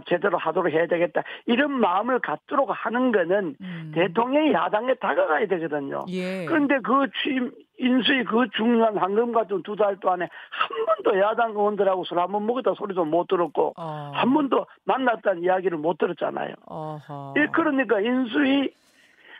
제대로 0.06 0.38
하도록 0.38 0.72
해야 0.72 0.86
되겠다 0.86 1.22
이런 1.46 1.72
마음을 1.72 2.20
갖도록 2.20 2.70
하는 2.70 3.12
거는 3.12 3.56
음. 3.60 3.92
대통령이 3.94 4.52
야당에 4.52 4.94
다가가야 4.94 5.46
되거든요. 5.48 6.04
예. 6.08 6.44
그런데 6.46 6.78
그 6.82 7.06
취임 7.22 7.50
인수위 7.78 8.24
그 8.24 8.46
중요한 8.56 8.96
황금 8.96 9.32
같은 9.32 9.62
두 9.64 9.74
달 9.76 9.96
동안에 9.98 10.28
한 10.50 10.86
번도 11.02 11.18
야당 11.20 11.50
의원들하고 11.50 12.04
술 12.04 12.18
한 12.18 12.30
번 12.30 12.46
먹었다 12.46 12.74
소리도 12.74 13.04
못 13.04 13.26
들었고 13.26 13.74
어. 13.76 14.10
한 14.14 14.32
번도 14.32 14.66
만났다는 14.84 15.42
이야기를 15.42 15.78
못 15.78 15.98
들었잖아요. 15.98 16.54
어허. 16.66 17.34
예, 17.38 17.46
그러니까 17.52 18.00
인수위 18.00 18.70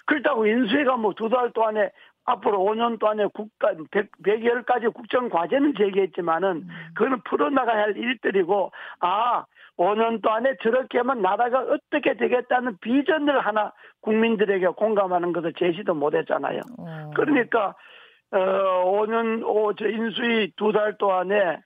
그렇다고 0.07 0.47
인수위가 0.47 0.97
뭐 0.97 1.13
두 1.15 1.29
달 1.29 1.53
동안에 1.53 1.91
앞으로 2.25 2.59
5년 2.59 2.99
동안에 2.99 3.27
국가 3.35 3.73
100, 3.91 4.11
110가지 4.23 4.93
국정 4.95 5.29
과제는 5.29 5.75
제기했지만은 5.77 6.49
음. 6.51 6.69
그거는 6.95 7.21
풀어나가야 7.25 7.83
할 7.83 7.97
일들이고 7.97 8.71
아 9.01 9.45
5년 9.77 10.23
동안에 10.23 10.57
저렇게 10.63 10.99
하면 10.99 11.23
나라가 11.23 11.61
어떻게 11.61 12.15
되겠다는 12.15 12.77
비전을 12.81 13.41
하나 13.41 13.73
국민들에게 14.03 14.67
공감하는 14.69 15.33
것을 15.33 15.53
제시도 15.55 15.95
못했잖아요. 15.95 16.61
어. 16.79 17.11
그러니까 17.17 17.75
어 18.31 18.39
5년 18.39 19.43
오, 19.45 19.75
저 19.75 19.89
인수위 19.89 20.53
두 20.57 20.73
달 20.73 20.97
동안에 20.99 21.61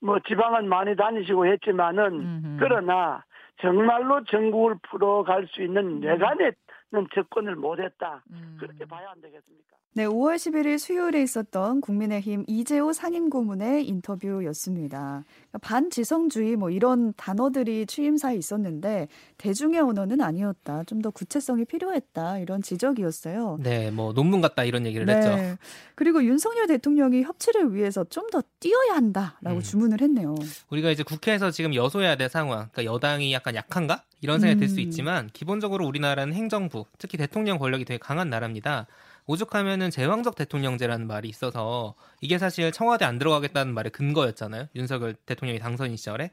뭐 0.00 0.18
지방은 0.20 0.68
많이 0.68 0.96
다니시고 0.96 1.46
했지만은 1.46 2.04
음흠. 2.04 2.56
그러나 2.60 3.22
정말로 3.60 4.24
전국을 4.24 4.76
풀어갈 4.88 5.46
수 5.48 5.62
있는 5.62 6.00
뇌관에 6.00 6.52
는 6.92 7.06
접근을 7.14 7.54
못했다. 7.54 8.24
음. 8.32 8.56
그렇게 8.58 8.84
봐야 8.84 9.10
안 9.12 9.20
되겠습니까? 9.20 9.76
네, 9.92 10.06
5월 10.06 10.36
11일 10.36 10.78
수요일에 10.78 11.22
있었던 11.22 11.80
국민의힘 11.80 12.44
이재호 12.48 12.92
상임고문의 12.92 13.86
인터뷰였습니다. 13.88 15.24
그러니까 15.48 15.58
반지성주의 15.62 16.56
뭐 16.56 16.70
이런 16.70 17.12
단어들이 17.16 17.86
취임사에 17.86 18.36
있었는데 18.36 19.08
대중의 19.38 19.80
언어는 19.80 20.20
아니었다. 20.20 20.84
좀 20.84 21.00
더 21.00 21.10
구체성이 21.10 21.64
필요했다. 21.64 22.38
이런 22.40 22.60
지적이었어요. 22.60 23.58
네, 23.62 23.90
뭐 23.90 24.12
논문 24.12 24.40
같다 24.40 24.64
이런 24.64 24.84
얘기를 24.84 25.08
했죠. 25.08 25.56
그리고 25.94 26.22
윤석열 26.24 26.66
대통령이 26.66 27.22
협치를 27.22 27.74
위해서 27.74 28.04
좀 28.04 28.30
더 28.30 28.42
뛰어야 28.60 28.94
한다라고 28.94 29.56
음. 29.56 29.60
주문을 29.60 30.00
했네요. 30.02 30.34
우리가 30.70 30.90
이제 30.90 31.02
국회에서 31.02 31.50
지금 31.50 31.74
여소야대 31.74 32.28
상황, 32.28 32.68
그러니까 32.70 32.84
여당이 32.84 33.32
약간 33.32 33.54
약한가 33.56 34.04
이런 34.20 34.40
생각이 34.40 34.60
들수 34.60 34.76
음. 34.76 34.80
있지만 34.80 35.30
기본적으로 35.32 35.86
우리나라는 35.86 36.34
행정부, 36.34 36.86
특히 36.98 37.16
대통령 37.18 37.58
권력이 37.58 37.84
되게 37.84 37.98
강한 37.98 38.30
나라입니다. 38.30 38.86
오죽하면은 39.26 39.90
제왕적 39.90 40.34
대통령제라는 40.34 41.06
말이 41.06 41.28
있어서 41.28 41.94
이게 42.20 42.38
사실 42.38 42.72
청와대 42.72 43.04
안 43.04 43.18
들어가겠다는 43.18 43.72
말의 43.74 43.92
근거였잖아요. 43.92 44.66
윤석열 44.74 45.14
대통령이 45.14 45.60
당선인 45.60 45.96
시절에. 45.96 46.30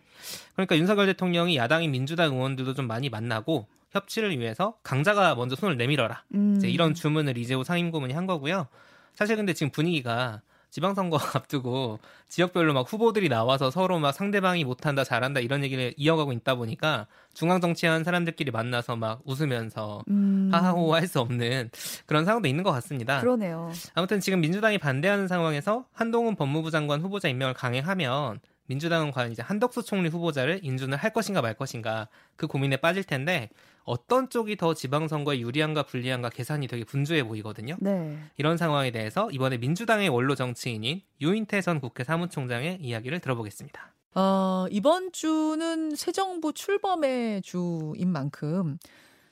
그러니까 0.54 0.78
윤석열 0.78 1.06
대통령이 1.08 1.58
야당인 1.58 1.92
민주당 1.92 2.34
의원들도 2.34 2.74
좀 2.74 2.88
많이 2.88 3.10
만나고 3.10 3.68
협치를 3.92 4.38
위해서 4.40 4.78
강자가 4.84 5.36
먼저 5.36 5.56
손을 5.56 5.78
내밀어라. 5.78 6.24
음. 6.34 6.56
이제 6.58 6.70
이런 6.70 6.94
주문을 6.94 7.38
이재호 7.38 7.64
상임고문이 7.64 8.14
한 8.14 8.26
거고요. 8.26 8.68
사실 9.14 9.36
근데 9.36 9.54
지금 9.54 9.72
분위기가 9.72 10.42
지방선거 10.70 11.18
앞두고 11.36 12.00
지역별로 12.30 12.74
막 12.74 12.92
후보들이 12.92 13.30
나와서 13.30 13.72
서로 13.72 14.00
막 14.00 14.12
상대방이 14.12 14.64
못한다 14.66 15.04
잘한다 15.04 15.40
이런 15.40 15.64
얘기를 15.64 15.94
이어가고 15.98 16.34
있다 16.34 16.56
보니까 16.56 17.08
중앙 17.34 17.62
정치한 17.62 18.04
사람들끼리 18.04 18.52
만나서 18.52 18.96
막 18.96 19.22
웃으면서 19.26 20.04
음. 20.10 20.50
하하호 20.52 20.94
할 20.94 21.08
수 21.08 21.22
없는 21.22 21.70
그런 22.06 22.26
상황도 22.26 22.50
있는 22.50 22.64
것 22.66 22.72
같습니다. 22.74 23.22
그러네요. 23.22 23.72
아무튼 23.94 24.20
지금 24.20 24.42
민주당이 24.42 24.78
반대하는 24.78 25.28
상황에서 25.30 25.86
한동훈 25.94 26.36
법무부 26.36 26.70
장관 26.70 27.02
후보자 27.02 27.30
임명을 27.30 27.54
강행하면 27.54 28.40
민주당은 28.68 29.12
과연 29.12 29.32
이제 29.32 29.42
한덕수 29.42 29.84
총리 29.84 30.10
후보자를 30.10 30.60
인준을 30.64 30.98
할 30.98 31.12
것인가 31.12 31.42
말 31.42 31.54
것인가 31.56 32.08
그 32.36 32.48
고민에 32.48 32.78
빠질 32.78 33.04
텐데 33.04 33.50
어떤 33.84 34.30
쪽이 34.30 34.58
더 34.58 34.74
지방선거에 34.74 35.40
유리한가 35.40 35.84
불리한가 35.84 36.30
계산이 36.30 36.68
되게 36.68 36.84
분주해 36.84 37.24
보이거든요. 37.24 37.78
네. 37.80 38.18
이런 38.38 38.58
상황에 38.58 38.92
대해서 38.92 39.30
이번에 39.32 39.58
민주당의 39.58 40.10
원로 40.10 40.36
정치인인 40.36 41.02
유인태 41.22 41.62
전 41.62 41.80
국회 41.80 42.04
사무총장의 42.04 42.80
이야기를 42.82 43.20
들어보겠습니다. 43.20 43.94
어, 44.16 44.66
이번 44.72 45.12
주는 45.12 45.96
새 45.96 46.12
정부 46.12 46.52
출범의 46.52 47.44
주인 47.44 48.12
만큼 48.12 48.78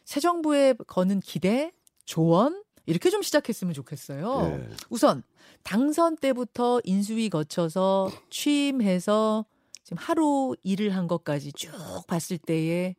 새 0.05 0.19
정부에 0.19 0.73
거는 0.87 1.19
기대, 1.19 1.71
조언 2.05 2.63
이렇게 2.85 3.09
좀 3.09 3.21
시작했으면 3.21 3.73
좋겠어요. 3.73 4.59
예. 4.61 4.69
우선 4.89 5.23
당선 5.63 6.15
때부터 6.17 6.79
인수위 6.83 7.29
거쳐서 7.29 8.11
취임해서 8.29 9.45
지금 9.83 9.97
하루 9.99 10.55
일을 10.63 10.95
한 10.95 11.07
것까지 11.07 11.51
쭉 11.53 11.71
봤을 12.07 12.37
때의 12.37 12.95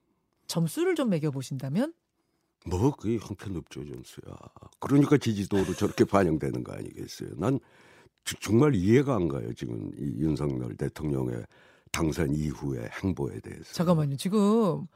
점수를 0.46 0.94
좀 0.94 1.08
매겨 1.10 1.30
보신다면 1.30 1.92
뭐 2.66 2.94
그게 2.96 3.16
형편없죠 3.18 3.84
점수야. 3.84 4.36
그러니까 4.80 5.16
지지도로 5.18 5.74
저렇게 5.74 6.04
반영되는 6.06 6.64
거 6.64 6.72
아니겠어요? 6.72 7.30
난 7.36 7.60
주- 8.24 8.34
정말 8.40 8.74
이해가 8.74 9.14
안 9.14 9.28
가요 9.28 9.52
지금 9.54 9.90
이 9.96 10.20
윤석열 10.20 10.76
대통령의 10.76 11.44
당선 11.96 12.34
이후의 12.34 12.90
행보에 13.02 13.40
대해서. 13.40 13.72
잠깐만요. 13.72 14.16
지금 14.16 14.86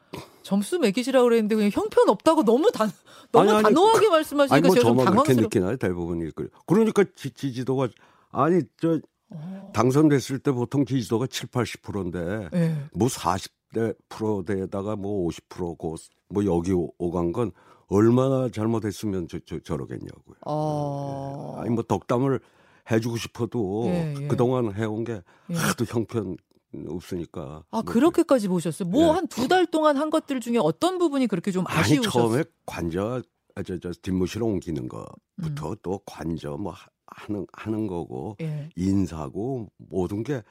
점수 0.43 0.79
매기시라고 0.79 1.25
그랬는데 1.25 1.55
그냥 1.55 1.71
형편 1.73 2.09
없다고 2.11 2.45
너무 2.45 2.71
단 2.73 2.91
너무 3.33 3.49
아니, 3.49 3.57
아니, 3.59 3.63
단호하게 3.75 4.07
아니 4.07 4.09
말씀하시니까 4.11 4.67
뭐 4.67 4.75
제가 4.75 4.87
좀 4.87 4.97
저만 4.99 5.05
그렇게 5.13 5.33
당황스럽. 5.35 5.43
느끼나요 5.45 5.77
대부분이 5.77 6.31
그 6.35 6.49
그러니까 6.67 7.05
지, 7.17 7.31
지지도가 7.31 7.89
아니 8.33 8.63
저 8.81 9.01
어. 9.31 9.71
당선됐을 9.73 10.41
때 10.41 10.51
보통 10.53 10.85
지지도가 10.85 11.27
7, 11.29 11.49
80%인데 11.49 12.49
예. 12.55 12.77
뭐 12.93 13.09
40대 13.09 13.97
프로대에다가 14.09 14.97
뭐 14.97 15.29
50%고 15.29 15.97
뭐 16.29 16.45
여기 16.45 16.73
오- 16.73 16.93
오간 16.99 17.33
건 17.33 17.53
얼마나 17.87 18.49
잘못했으면 18.51 19.27
저, 19.29 19.39
저 19.47 19.59
저러겠냐고요. 19.61 20.37
어. 20.47 21.57
아니 21.61 21.71
뭐 21.71 21.83
덕담을 21.83 22.41
해주고 22.91 23.17
싶어도 23.17 23.85
예, 23.87 24.15
예. 24.21 24.27
그동안 24.27 24.75
해온 24.75 25.05
게 25.05 25.23
예. 25.51 25.55
하도 25.55 25.85
형편 25.85 26.37
없으니까. 26.89 27.65
아 27.71 27.77
뭐 27.79 27.83
그렇게까지 27.83 28.49
보셨어요? 28.49 28.89
뭐 28.89 29.03
예. 29.09 29.11
한두 29.11 29.49
달 29.49 29.67
동안 29.67 29.97
한 29.97 30.11
것들 30.11 30.41
중에 30.41 30.59
어떤 30.59 30.99
부분이 30.99 31.27
그렇게 31.27 31.51
좀 31.51 31.65
아니 31.67 31.81
아쉬우셨어요? 31.81 32.11
처음에 32.29 32.45
관저 32.67 33.23
아, 33.57 33.63
저, 33.63 33.79
저 33.79 33.91
뒷무실 33.93 34.43
옮기는 34.43 34.89
거부터 34.89 35.71
음. 35.71 35.77
또 35.83 36.01
관저 36.07 36.57
뭐 36.57 36.73
하- 36.73 36.89
하는 37.07 37.47
하는 37.53 37.87
거고 37.87 38.37
예. 38.41 38.69
인사고 38.77 39.69
모든 39.79 40.23
게 40.23 40.43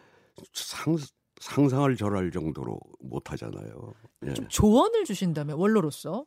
상, 0.53 0.97
상상을 1.39 1.95
절할 1.95 2.31
정도로 2.31 2.77
못 2.99 3.31
하잖아요. 3.31 3.93
예. 4.27 4.33
좀 4.33 4.45
조언을 4.49 5.05
주신다면 5.05 5.57
원로로서 5.57 6.25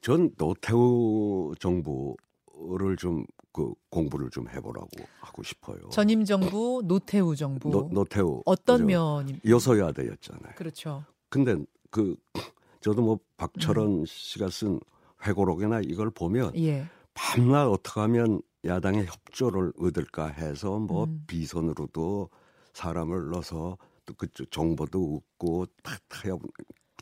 전 0.00 0.30
노태우 0.38 1.52
정부를 1.60 2.96
좀 2.98 3.26
그 3.52 3.72
공부를 3.90 4.30
좀 4.30 4.48
해보라고 4.48 4.88
하고 5.20 5.42
싶어요. 5.42 5.78
전임 5.90 6.24
정부 6.24 6.82
노태우 6.84 7.34
정부 7.34 7.70
노, 7.70 7.88
노태우 7.90 8.42
어떤? 8.46 8.86
면이 8.86 9.40
여소야대였잖아요. 9.46 10.54
그렇죠. 10.56 11.04
근데 11.28 11.56
그 11.90 12.16
저도 12.80 13.02
뭐 13.02 13.14
음. 13.14 13.18
박철언 13.36 14.04
씨가 14.06 14.48
쓴 14.50 14.80
회고록이나 15.26 15.80
이걸 15.80 16.10
보면 16.10 16.56
예. 16.56 16.86
밤낮 17.12 17.68
어떻게 17.68 18.00
하면 18.00 18.40
야당의 18.64 19.06
협조를 19.06 19.72
얻을까 19.78 20.28
해서 20.28 20.78
뭐 20.78 21.04
음. 21.04 21.24
비선으로도 21.26 22.30
사람을 22.72 23.30
넣어서 23.30 23.76
또 24.06 24.14
그쪽 24.14 24.50
정보도 24.50 25.20
얻고 25.38 25.66
다 25.82 25.96
타협 26.08 26.40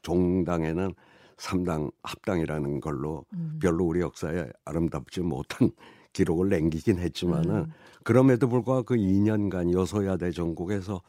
종당에는 0.02 0.94
삼당 1.36 1.90
합당이라는 2.02 2.80
걸로 2.80 3.24
음. 3.34 3.58
별로 3.60 3.84
우리 3.84 4.00
역사에 4.00 4.48
아름답지 4.64 5.20
못한 5.20 5.70
기록을 6.12 6.48
남기긴 6.48 6.98
했지만은 6.98 7.50
음. 7.50 7.72
그럼에도 8.04 8.48
불구하고 8.48 8.84
그 8.84 8.94
2년간 8.96 9.72
여소야대 9.72 10.30
전국에서 10.32 11.02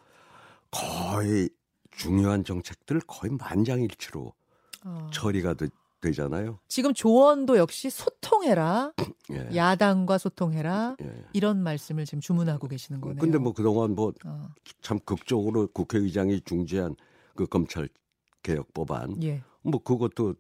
거의 0.72 1.50
중요한 1.92 2.44
정책들 2.44 3.02
거의 3.08 3.34
만장일치로 3.34 4.34
어. 4.86 5.08
처리가 5.12 5.56
됐, 5.56 5.72
되잖아요. 6.02 6.60
지금 6.68 6.94
조언도 6.94 7.58
역시 7.58 7.90
소통해라. 7.90 8.94
예. 9.32 9.56
야당과 9.56 10.18
소통해라. 10.18 10.96
예. 11.02 11.26
이런 11.34 11.62
말씀을 11.62 12.06
지금 12.06 12.22
주문하고 12.22 12.68
계시는 12.68 13.02
거네요. 13.02 13.20
근데 13.20 13.38
뭐 13.38 13.54
그동안 13.54 13.96
뭐참 13.96 14.18
어, 14.26 15.00
극적으로 15.06 15.68
국회의장이 15.68 16.42
중재한 16.42 16.96
그 17.36 17.46
검찰 17.46 17.90
개혁 18.44 18.74
법안 18.74 19.22
예. 19.24 19.44
뭐 19.62 19.82
그것도 19.84 20.36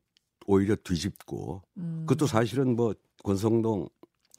오히려 0.47 0.75
뒤집고 0.75 1.61
음. 1.77 2.05
그것도 2.07 2.27
사실은 2.27 2.75
뭐 2.75 2.93
권성동 3.23 3.89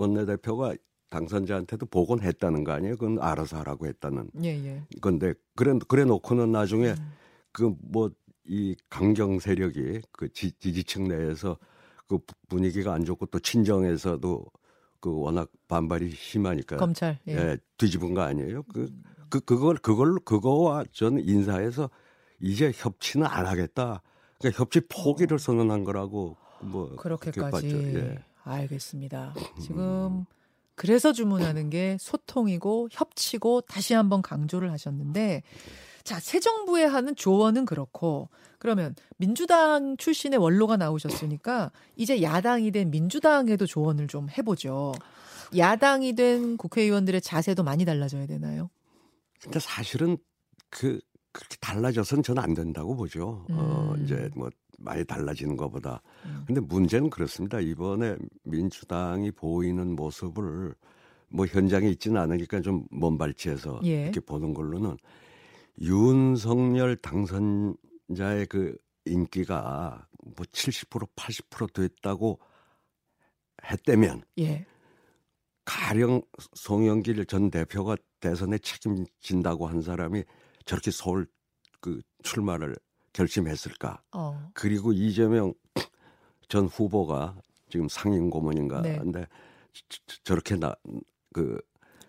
원내대표가 0.01 0.75
당선자한테도 1.11 1.87
복원했다는 1.87 2.65
거 2.65 2.73
아니에요? 2.73 2.97
그건 2.97 3.19
알아서 3.21 3.59
하라고 3.59 3.87
했다는 3.87 4.31
예, 4.45 4.49
예. 4.65 4.83
건데 5.01 5.35
그래 5.57 5.77
그래 5.89 6.05
놓고는 6.05 6.53
나중에 6.53 6.91
음. 6.91 7.13
그뭐 7.53 8.11
이 8.47 8.77
강경 8.89 9.41
세력이 9.41 10.01
그 10.13 10.33
지, 10.33 10.53
지지층 10.53 11.09
내에서 11.09 11.59
그 12.07 12.19
부- 12.19 12.35
분위기가 12.49 12.93
안 12.95 13.05
좋고 13.05 13.27
또 13.27 13.39
친정에서도 13.41 14.45
그 15.01 15.13
워낙 15.21 15.51
반발이 15.69 16.11
심하니까 16.13 16.77
검찰. 16.77 17.19
예. 17.29 17.33
예, 17.37 17.59
뒤집은 17.77 18.15
거 18.15 18.23
아니에요? 18.23 18.63
그, 18.65 18.89
그 19.29 19.41
그걸 19.41 19.77
그걸 19.77 20.19
그거와 20.25 20.85
저는 20.93 21.27
인사해서 21.27 21.91
이제 22.41 22.73
협치는 22.75 23.27
안 23.27 23.47
하겠다. 23.47 24.03
그러니까 24.39 24.61
협치 24.63 24.81
포기를 24.89 25.39
선언한 25.39 25.85
거라고 25.85 26.37
뭐 26.61 26.95
그렇게 26.97 27.31
그렇게까지. 27.31 27.95
예. 27.97 28.25
알겠습니다. 28.45 29.35
지금 29.61 30.25
그래서 30.75 31.13
주문하는 31.13 31.69
게 31.69 31.97
소통이고 32.01 32.89
협치고 32.91 33.63
다시 33.63 33.95
한번 33.95 34.23
강조를 34.23 34.71
하셨는데 34.73 35.43
자, 36.05 36.19
새 36.19 36.41
정부에 36.41 36.85
하는 36.85 37.15
조언은 37.15 37.67
그렇고 37.67 38.31
그러면 38.59 38.95
민주당 39.17 39.97
출신의 39.97 40.39
원로가 40.39 40.77
나오셨으니까 40.77 41.71
이제 41.97 42.23
야당이 42.23 42.71
된 42.71 42.91
민주당에도 42.91 43.67
조언을 43.67 44.09
좀 44.09 44.29
해보죠. 44.31 44.95
야당이 45.57 46.15
된 46.15 46.57
국회의원들의 46.57 47.21
자세도 47.21 47.63
많이 47.63 47.85
달라져야 47.85 48.27
되나요? 48.27 48.71
근데 49.43 49.59
사실은 49.59 50.19
그 50.69 51.01
그렇게 51.33 51.57
달라져서는 51.61 52.23
저는 52.23 52.43
안 52.43 52.55
된다고 52.55 52.97
보죠. 52.97 53.45
어 53.51 53.95
음. 53.97 54.05
이제 54.05 54.29
뭐 54.35 54.51
많이 54.79 55.05
달라지는 55.05 55.57
것보다. 55.57 56.03
음. 56.25 56.45
근데 56.47 56.61
문제는 56.61 57.11
그렇습니다. 57.11 57.61
이번에 57.61 58.17
민주당이 58.45 59.31
보이는 59.33 59.95
모습을 59.95 60.75
뭐 61.29 61.47
현장에 61.47 61.89
있지는 61.89 62.21
않으니까 62.21 62.61
좀 62.61 62.87
먼 62.91 63.19
발치해서 63.19 63.81
예. 63.85 64.05
이렇게 64.05 64.21
보는 64.21 64.55
걸로는 64.55 64.97
윤석열 65.81 66.97
당선자의 66.97 68.47
그 68.49 68.77
인기가 69.05 70.07
뭐 70.25 70.47
70% 70.53 71.09
80% 71.15 71.73
됐다고 71.75 72.41
했다면 73.65 74.23
예. 74.39 74.67
가령 75.65 76.23
송영길 76.55 77.25
전 77.27 77.51
대표가 77.51 77.97
대선에 78.19 78.59
책임진다고 78.59 79.67
한 79.67 79.83
사람이 79.83 80.25
저렇게 80.65 80.91
서울 80.91 81.27
그 81.81 82.01
출마를 82.23 82.77
결심했을까? 83.13 84.03
어. 84.13 84.51
그리고 84.55 84.93
이재명 84.93 85.53
전 86.49 86.67
후보가 86.67 87.37
지금 87.71 87.89
상임 87.89 88.31
고문인가 88.31 88.81
네. 88.83 88.99
근데 88.99 89.27
저- 89.89 89.99
저- 90.07 90.17
저렇게 90.25 90.57
나 90.57 90.75
그 91.33 91.61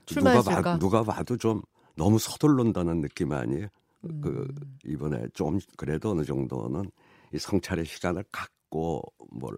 누가? 0.08 0.42
봐 0.42 0.78
누가 0.80 1.04
봐도 1.04 1.38
좀 1.38 1.62
너무 1.96 2.18
서둘른다는 2.18 3.02
느낌 3.02 3.32
아니에요? 3.32 3.68
그 4.02 4.48
음. 4.60 4.78
이번에 4.84 5.28
좀 5.34 5.60
그래도 5.78 6.10
어느 6.12 6.24
정도는 6.26 6.90
이 7.34 7.38
성찰의 7.38 7.86
시간을 7.86 8.24
갖고 8.32 9.04
뭘 9.30 9.58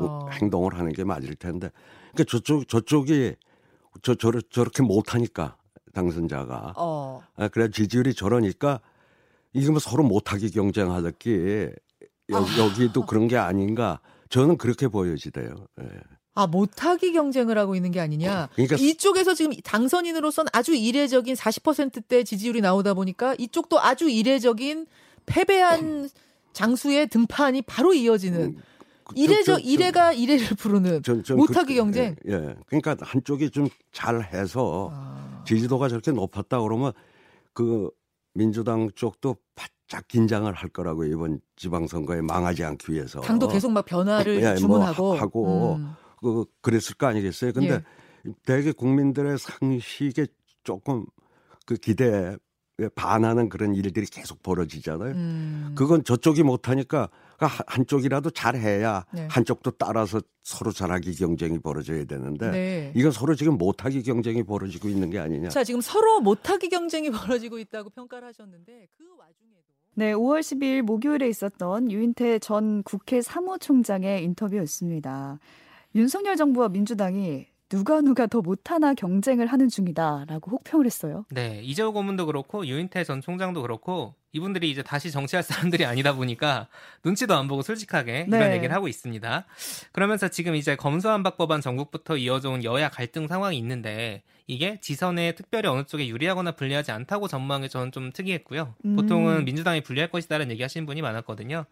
어. 0.00 0.28
행동을 0.32 0.76
하는 0.76 0.92
게 0.92 1.04
맞을 1.04 1.36
텐데 1.36 1.70
그러니까 2.12 2.24
저쪽 2.24 2.66
저쪽이 2.66 3.36
저 4.02 4.14
저렇게 4.16 4.82
못 4.82 5.14
하니까 5.14 5.56
당선자가 5.94 6.74
어. 6.76 7.22
아, 7.36 7.48
그래 7.48 7.70
지지율이 7.70 8.14
저러니까 8.14 8.80
이게 9.52 9.70
뭐 9.70 9.78
서로 9.78 10.02
못하기 10.04 10.50
경쟁하듯이 10.50 11.70
여, 12.30 12.38
아. 12.38 12.46
여기도 12.58 13.06
그런 13.06 13.28
게 13.28 13.36
아닌가 13.36 14.00
저는 14.28 14.56
그렇게 14.58 14.88
보여지대요. 14.88 15.54
예. 15.80 15.86
아, 16.36 16.48
못하기 16.48 17.12
경쟁을 17.12 17.56
하고 17.58 17.76
있는 17.76 17.92
게 17.92 18.00
아니냐. 18.00 18.48
그러니까 18.54 18.74
이쪽에서 18.76 19.34
지금 19.34 19.52
당선인으로선 19.62 20.46
아주 20.52 20.74
이례적인 20.74 21.36
40%대 21.36 22.24
지지율이 22.24 22.60
나오다 22.60 22.94
보니까 22.94 23.36
이쪽도 23.38 23.78
아주 23.80 24.08
이례적인 24.10 24.86
패배한 25.26 26.08
장수의 26.52 27.06
등판이 27.08 27.62
바로 27.62 27.94
이어지는 27.94 28.56
그- 29.04 29.14
이례적 29.14 29.64
이례가 29.64 30.12
이례를 30.14 30.48
부르는 30.56 31.02
전- 31.04 31.22
전 31.22 31.36
못하기 31.36 31.74
그- 31.74 31.80
경쟁. 31.80 32.16
예, 32.26 32.32
예. 32.32 32.54
그러니까 32.66 32.96
한쪽이 33.00 33.50
좀 33.50 33.68
잘해서 33.92 34.90
아, 34.92 35.23
지지도가 35.44 35.88
저렇게 35.88 36.12
높았다 36.12 36.60
그러면 36.60 36.92
그 37.52 37.90
민주당 38.34 38.90
쪽도 38.94 39.36
바짝 39.54 40.08
긴장을 40.08 40.52
할 40.52 40.68
거라고 40.70 41.04
이번 41.04 41.40
지방선거에 41.56 42.20
망하지 42.22 42.64
않기 42.64 42.92
위해서 42.92 43.20
당도 43.20 43.48
계속 43.48 43.70
막 43.70 43.84
변화를 43.84 44.36
예, 44.42 44.46
뭐 44.48 44.56
주문하고 44.56 45.14
하- 45.14 45.20
하고 45.20 45.74
음. 45.76 45.92
그 46.20 46.44
그랬을 46.62 46.96
거 46.96 47.06
아니겠어요? 47.06 47.52
근데 47.52 47.82
대개 48.44 48.72
국민들의 48.72 49.38
상식에 49.38 50.26
조금 50.64 51.04
그 51.66 51.76
기대에 51.76 52.36
반하는 52.94 53.48
그런 53.48 53.74
일들이 53.74 54.06
계속 54.06 54.42
벌어지잖아요. 54.42 55.12
음. 55.12 55.74
그건 55.76 56.02
저쪽이 56.02 56.42
못하니까 56.42 57.08
그 57.48 57.54
한- 57.54 57.64
한쪽이라도 57.66 58.30
잘해야 58.30 59.04
네. 59.12 59.26
한쪽도 59.30 59.72
따라서 59.72 60.20
서로 60.42 60.72
잘하기 60.72 61.14
경쟁이 61.14 61.58
벌어져야 61.58 62.04
되는데 62.04 62.50
네. 62.50 62.92
이건 62.94 63.12
서로 63.12 63.34
지금 63.34 63.56
못하기 63.58 64.02
경쟁이 64.02 64.42
벌어지고 64.42 64.88
있는 64.88 65.10
게 65.10 65.18
아니냐. 65.18 65.48
자, 65.50 65.64
지금 65.64 65.80
서로 65.80 66.20
못하기 66.20 66.68
경쟁이 66.68 67.10
벌어지고 67.48 67.58
있다고 67.58 67.90
평가를 67.90 68.28
하셨는데 68.28 68.88
그 68.96 69.04
와중에도 69.18 69.64
네, 69.96 70.12
5월 70.12 70.40
12일 70.40 70.82
목요일에 70.82 71.28
있었던 71.28 71.90
유인태 71.90 72.38
전 72.40 72.82
국회 72.82 73.22
사무총장의 73.22 74.24
인터뷰였습니다. 74.24 75.38
윤석열 75.94 76.36
정부와 76.36 76.68
민주당이 76.68 77.46
누가 77.68 78.00
누가 78.00 78.26
더 78.26 78.40
못하나 78.40 78.94
경쟁을 78.94 79.46
하는 79.46 79.68
중이다라고 79.68 80.50
혹평을 80.50 80.86
했어요. 80.86 81.24
네, 81.30 81.60
이재호 81.62 81.92
고문도 81.92 82.26
그렇고 82.26 82.66
유인태 82.66 83.04
전 83.04 83.20
총장도 83.20 83.62
그렇고 83.62 84.14
이분들이 84.32 84.70
이제 84.70 84.82
다시 84.82 85.10
정치할 85.10 85.42
사람들이 85.42 85.84
아니다 85.86 86.14
보니까 86.14 86.68
눈치도 87.04 87.34
안 87.34 87.48
보고 87.48 87.62
솔직하게 87.62 88.26
이런 88.28 88.40
네. 88.40 88.56
얘기를 88.56 88.74
하고 88.74 88.88
있습니다. 88.88 89.46
그러면서 89.92 90.28
지금 90.28 90.54
이제 90.54 90.76
검수완박 90.76 91.36
법안 91.36 91.60
전국부터 91.60 92.16
이어져 92.16 92.50
온 92.50 92.64
여야 92.64 92.88
갈등 92.88 93.26
상황이 93.26 93.56
있는데 93.58 94.22
이게 94.46 94.78
지선에 94.80 95.32
특별히 95.32 95.68
어느 95.68 95.84
쪽에 95.84 96.06
유리하거나 96.06 96.52
불리하지 96.52 96.92
않다고 96.92 97.28
전망한 97.28 97.62
게 97.62 97.68
저는 97.68 97.92
좀 97.92 98.12
특이했고요. 98.12 98.74
음. 98.84 98.96
보통은 98.96 99.44
민주당이 99.46 99.82
불리할 99.82 100.10
것이다라는 100.10 100.52
얘기 100.52 100.62
하시는 100.62 100.84
분이 100.84 101.00
많았거든요. 101.00 101.64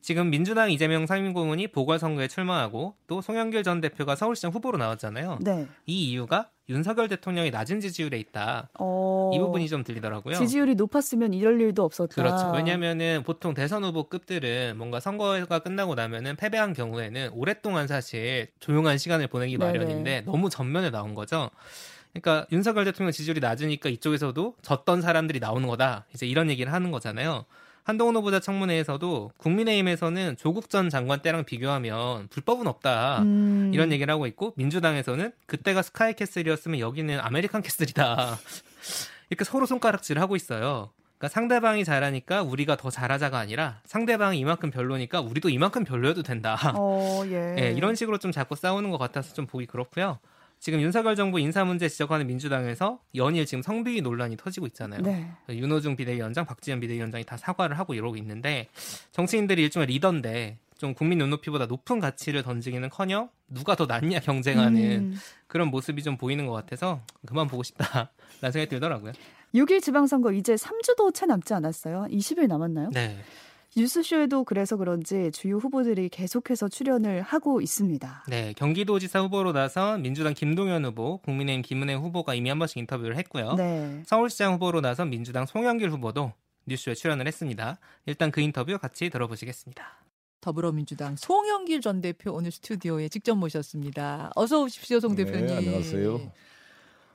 지금 0.00 0.30
민주당 0.30 0.70
이재명 0.70 1.06
상임고문이 1.06 1.68
보궐선거에 1.68 2.28
출마하고 2.28 2.94
또 3.06 3.20
송영길 3.20 3.62
전 3.62 3.80
대표가 3.80 4.14
서울시장 4.14 4.52
후보로 4.52 4.78
나왔잖아요. 4.78 5.38
네. 5.40 5.66
이 5.86 6.10
이유가 6.10 6.50
윤석열 6.68 7.08
대통령이 7.08 7.50
낮은 7.50 7.80
지지율에 7.80 8.18
있다. 8.18 8.70
어, 8.78 9.30
이 9.32 9.38
부분이 9.38 9.68
좀 9.68 9.84
들리더라고요. 9.84 10.34
지지율이 10.34 10.74
높았으면 10.74 11.32
이럴 11.32 11.60
일도 11.60 11.84
없었다. 11.84 12.14
그렇죠. 12.14 12.52
왜냐면은 12.54 13.22
보통 13.24 13.54
대선 13.54 13.84
후보급들은 13.84 14.76
뭔가 14.76 14.98
선거가 14.98 15.60
끝나고 15.60 15.94
나면은 15.94 16.36
패배한 16.36 16.72
경우에는 16.72 17.30
오랫동안 17.34 17.86
사실 17.86 18.48
조용한 18.58 18.98
시간을 18.98 19.28
보내기 19.28 19.58
네네. 19.58 19.72
마련인데 19.72 20.20
너무 20.22 20.50
전면에 20.50 20.90
나온 20.90 21.14
거죠. 21.14 21.50
그러니까 22.12 22.46
윤석열 22.50 22.84
대통령 22.84 23.12
지지율이 23.12 23.40
낮으니까 23.40 23.88
이쪽에서도 23.88 24.54
졌던 24.62 25.02
사람들이 25.02 25.38
나오는 25.38 25.68
거다. 25.68 26.06
이제 26.14 26.26
이런 26.26 26.50
얘기를 26.50 26.72
하는 26.72 26.90
거잖아요. 26.90 27.44
한동훈 27.86 28.16
후보자 28.16 28.40
청문회에서도 28.40 29.30
국민의힘에서는 29.36 30.36
조국 30.38 30.70
전 30.70 30.90
장관 30.90 31.20
때랑 31.20 31.44
비교하면 31.44 32.26
불법은 32.30 32.66
없다. 32.66 33.22
음, 33.22 33.70
이런 33.72 33.92
얘기를 33.92 34.12
하고 34.12 34.26
있고 34.26 34.54
민주당에서는 34.56 35.30
그때가 35.46 35.82
스카이 35.82 36.14
캐슬이었으면 36.14 36.80
여기는 36.80 37.20
American 37.20 37.62
Castle이다. 37.62 38.38
이렇게 39.30 39.44
서로 39.44 39.66
손가락질을 39.66 40.20
하고 40.20 40.34
있어요. 40.34 40.90
그러니까 41.16 41.28
상대방이 41.32 41.84
잘하니까 41.84 42.42
우리가 42.42 42.76
더 42.76 42.90
잘하자가 42.90 43.38
아니라 43.38 43.78
상대방이 43.84 44.36
이만큼 44.36 44.72
별로니까 44.72 45.20
우리도 45.20 45.48
이만큼 45.48 45.84
별로여도 45.84 46.24
된다. 46.24 46.58
어, 46.74 47.22
예. 47.26 47.54
예, 47.70 47.70
이런 47.70 47.94
식으로 47.94 48.18
좀 48.18 48.32
자꾸 48.32 48.56
싸우는 48.56 48.90
것 48.90 48.98
같아서 48.98 49.32
좀 49.32 49.46
보기 49.46 49.66
그렇고요. 49.66 50.18
지금 50.58 50.80
윤석열 50.80 51.14
정부 51.16 51.38
인사 51.38 51.64
문제 51.64 51.88
지적하는 51.88 52.26
민주당에서 52.26 53.00
연일 53.14 53.46
지금 53.46 53.62
성비위 53.62 54.00
논란이 54.00 54.36
터지고 54.36 54.66
있잖아요. 54.68 55.00
네. 55.02 55.30
윤호중 55.48 55.96
비대위원장, 55.96 56.44
박지현 56.44 56.80
비대위원장이 56.80 57.24
다 57.24 57.36
사과를 57.36 57.78
하고 57.78 57.94
이러고 57.94 58.16
있는데 58.16 58.68
정치인들이 59.12 59.62
일종의 59.62 59.86
리더인데 59.86 60.58
좀 60.78 60.94
국민 60.94 61.18
눈높이보다 61.18 61.66
높은 61.66 62.00
가치를 62.00 62.42
던지기는커녕 62.42 63.30
누가 63.48 63.74
더 63.76 63.86
낫냐 63.86 64.20
경쟁하는 64.20 64.80
음. 64.80 65.16
그런 65.46 65.68
모습이 65.68 66.02
좀 66.02 66.16
보이는 66.16 66.46
것 66.46 66.52
같아서 66.52 67.00
그만 67.26 67.46
보고 67.46 67.62
싶다라는 67.62 68.08
생각이 68.52 68.68
들더라고요. 68.68 69.12
6일 69.54 69.82
지방선거 69.82 70.32
이제 70.32 70.54
3주도 70.54 71.14
채 71.14 71.24
남지 71.26 71.54
않았어요. 71.54 72.02
한 72.02 72.10
20일 72.10 72.46
남았나요? 72.48 72.90
네. 72.92 73.16
뉴스쇼에도 73.76 74.44
그래서 74.44 74.76
그런지 74.76 75.30
주요 75.32 75.58
후보들이 75.58 76.08
계속해서 76.08 76.68
출연을 76.68 77.20
하고 77.20 77.60
있습니다. 77.60 78.24
네, 78.26 78.54
경기도지사 78.56 79.20
후보로 79.20 79.52
나선 79.52 80.00
민주당 80.00 80.32
김동연 80.32 80.86
후보, 80.86 81.18
국민의힘 81.18 81.60
김은혜 81.60 81.94
후보가 81.94 82.34
이미 82.34 82.48
한 82.48 82.58
번씩 82.58 82.78
인터뷰를 82.78 83.18
했고요. 83.18 83.54
네. 83.54 84.02
서울시장 84.06 84.54
후보로 84.54 84.80
나선 84.80 85.10
민주당 85.10 85.44
송영길 85.44 85.90
후보도 85.90 86.32
뉴스에 86.66 86.94
출연을 86.94 87.26
했습니다. 87.26 87.78
일단 88.06 88.30
그 88.30 88.40
인터뷰 88.40 88.78
같이 88.78 89.10
들어보시겠습니다. 89.10 89.84
더불어민주당 90.40 91.16
송영길 91.16 91.82
전 91.82 92.00
대표 92.00 92.32
오늘 92.32 92.50
스튜디오에 92.52 93.10
직접 93.10 93.34
모셨습니다. 93.34 94.30
어서 94.36 94.62
오십시오, 94.62 95.00
송 95.00 95.14
네, 95.14 95.24
대표님. 95.24 95.54
안녕하세요. 95.54 96.32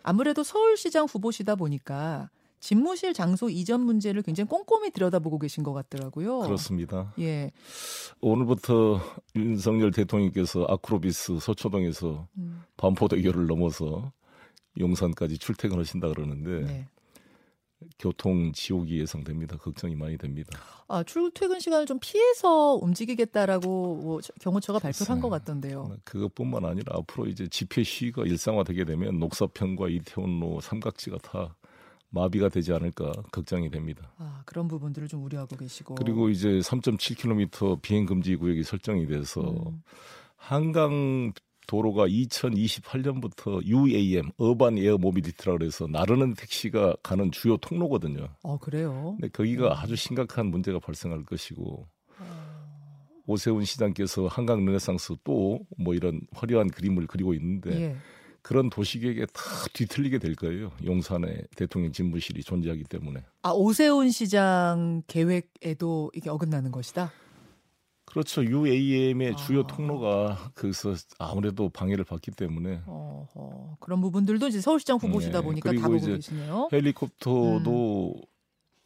아무래도 0.04 0.44
서울시장 0.44 1.06
후보시다 1.06 1.56
보니까 1.56 2.30
집무실 2.62 3.14
장소 3.14 3.50
이전 3.50 3.82
문제를 3.82 4.22
굉장히 4.22 4.48
꼼꼼히 4.48 4.92
들여다보고 4.92 5.40
계신 5.40 5.64
것 5.64 5.74
같더라고요. 5.74 6.40
그렇습니다. 6.42 7.14
예. 7.20 7.52
오늘부터 8.22 9.02
윤석열 9.36 9.92
대통령께서 9.92 10.66
아크로비스 10.70 11.40
서초동에서 11.40 12.28
음, 12.38 12.62
반포대교를 12.78 13.48
넘어서 13.48 14.14
용산까지 14.80 15.40
출퇴근하신다 15.40 16.08
그러는데 16.10 16.62
네. 16.66 16.88
교통 17.98 18.52
지옥이 18.54 19.00
예상됩니다. 19.00 19.58
걱정이 19.58 19.96
많이 19.96 20.16
됩니다. 20.20 20.52
아, 20.88 21.02
출퇴근 21.02 21.60
시간을 21.60 21.88
좀 21.88 21.98
피해서 22.00 22.76
움직이겠다라고 22.76 23.96
뭐 23.96 24.22
저- 24.22 24.32
경호처가 24.40 24.78
발표를 24.78 25.10
한 25.10 25.20
것. 25.20 25.30
같던데요. 25.30 25.98
그것뿐만 26.04 26.64
아니라 26.66 26.98
앞으로 27.00 27.26
이제 27.26 27.48
집회 27.48 27.82
시위가 27.84 28.24
일상화되게 28.26 28.86
되면 28.86 29.18
녹사평과 29.18 29.90
이태원로 29.90 30.62
삼각지가 30.62 31.18
다 31.24 31.56
마비가 32.12 32.50
되지 32.50 32.74
않을까 32.74 33.12
걱정이 33.32 33.70
됩니다. 33.70 34.14
아, 34.18 34.44
그런 34.46 34.68
부분들을 34.68 35.08
좀 35.08 35.24
우려하고 35.24 35.56
계시고. 35.56 35.96
그리고 35.96 36.30
이제 36.30 36.60
3.7km 36.60 37.82
비행 37.82 38.06
금지 38.06 38.36
구역이 38.36 38.64
설정이 38.64 39.08
돼서 39.08 39.42
음. 39.42 39.82
한강 40.36 41.32
도로가 41.68 42.08
2028년부터 42.08 43.64
UAM 43.66 44.30
Urban 44.38 44.78
Air 44.78 44.98
Mobility라 44.98 45.54
그래서 45.58 45.88
나르는 45.88 46.34
택시가 46.34 46.96
가는 47.02 47.32
주요 47.32 47.56
통로거든요. 47.58 48.28
어, 48.44 48.58
그래요. 48.58 49.16
근데 49.20 49.30
거기가 49.30 49.82
아주 49.82 49.96
심각한 49.96 50.48
문제가 50.48 50.80
발생할 50.80 51.24
것이고 51.24 51.88
오세훈 53.28 53.64
시장께서 53.64 54.28
한강 54.28 54.66
르네상스 54.66 55.16
또 55.24 55.60
뭐 55.78 55.94
이런 55.94 56.22
화려한 56.34 56.70
그림을 56.70 57.08
그리고 57.08 57.34
있는데 57.34 57.82
예. 57.82 57.96
그런 58.42 58.70
도시계획이 58.70 59.28
다 59.28 59.42
뒤틀리게 59.74 60.18
될 60.18 60.36
거예요. 60.36 60.72
용산에 60.84 61.44
대통령 61.56 61.92
집무실이 61.92 62.44
존재하기 62.44 62.84
때문에. 62.86 63.24
아, 63.44 63.52
오세훈 63.52 64.10
시장 64.10 65.04
계획에도 65.08 66.12
이게 66.16 66.30
어긋나는 66.30 66.72
것이다. 66.72 67.12
그렇죠. 68.06 68.44
UAM의 68.44 69.34
아. 69.34 69.36
주요 69.36 69.66
통로가 69.66 70.52
거기서 70.56 70.96
아무래도 71.18 71.70
방해를 71.70 72.04
받기 72.04 72.32
때문에 72.32 72.82
어, 72.86 73.26
어, 73.36 73.78
그런 73.80 74.02
부분들도 74.02 74.48
이제 74.48 74.60
서울시장 74.60 74.98
후보시다 74.98 75.40
네. 75.40 75.46
보니까 75.46 75.72
다 75.72 75.88
보고 75.88 76.06
계시네요. 76.06 76.68
헬리콥터도 76.74 78.16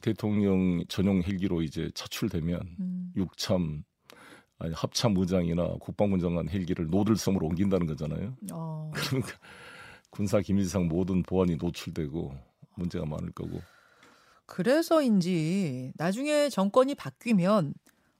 대통령 0.02 0.86
전용 0.88 1.24
헬기로 1.24 1.64
이제 1.64 1.90
차출되면 1.96 2.76
음. 2.80 3.14
육참 3.16 3.84
아니 4.58 4.74
합참 4.74 5.16
의장이나 5.18 5.76
국방부 5.80 6.20
장관 6.20 6.50
헬기를 6.50 6.88
노들섬으로 6.88 7.48
옮긴다는 7.48 7.88
거잖아요. 7.88 8.36
어, 8.54 8.92
그러니까 8.96 9.32
군사 10.10 10.40
기밀상 10.40 10.88
모든 10.88 11.24
보안이 11.24 11.58
노출되고 11.58 12.34
문제가 12.76 13.06
많을 13.06 13.32
거고. 13.32 13.62
그래서인지 14.46 15.92
나중에 15.96 16.50
정권이 16.50 16.96
바뀌면 16.96 17.74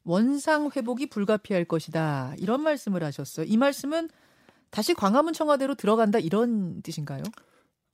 원상 0.04 0.72
회복이 0.76 1.08
불가피할 1.08 1.66
것이다. 1.66 2.36
이런 2.38 2.62
말씀을 2.62 3.04
하셨어요. 3.04 3.46
이 3.48 3.58
말씀은 3.58 4.10
다시 4.70 4.94
광화문 4.94 5.34
청와대로 5.34 5.76
들어간다 5.76 6.20
이런 6.20 6.82
뜻인가요? 6.82 7.24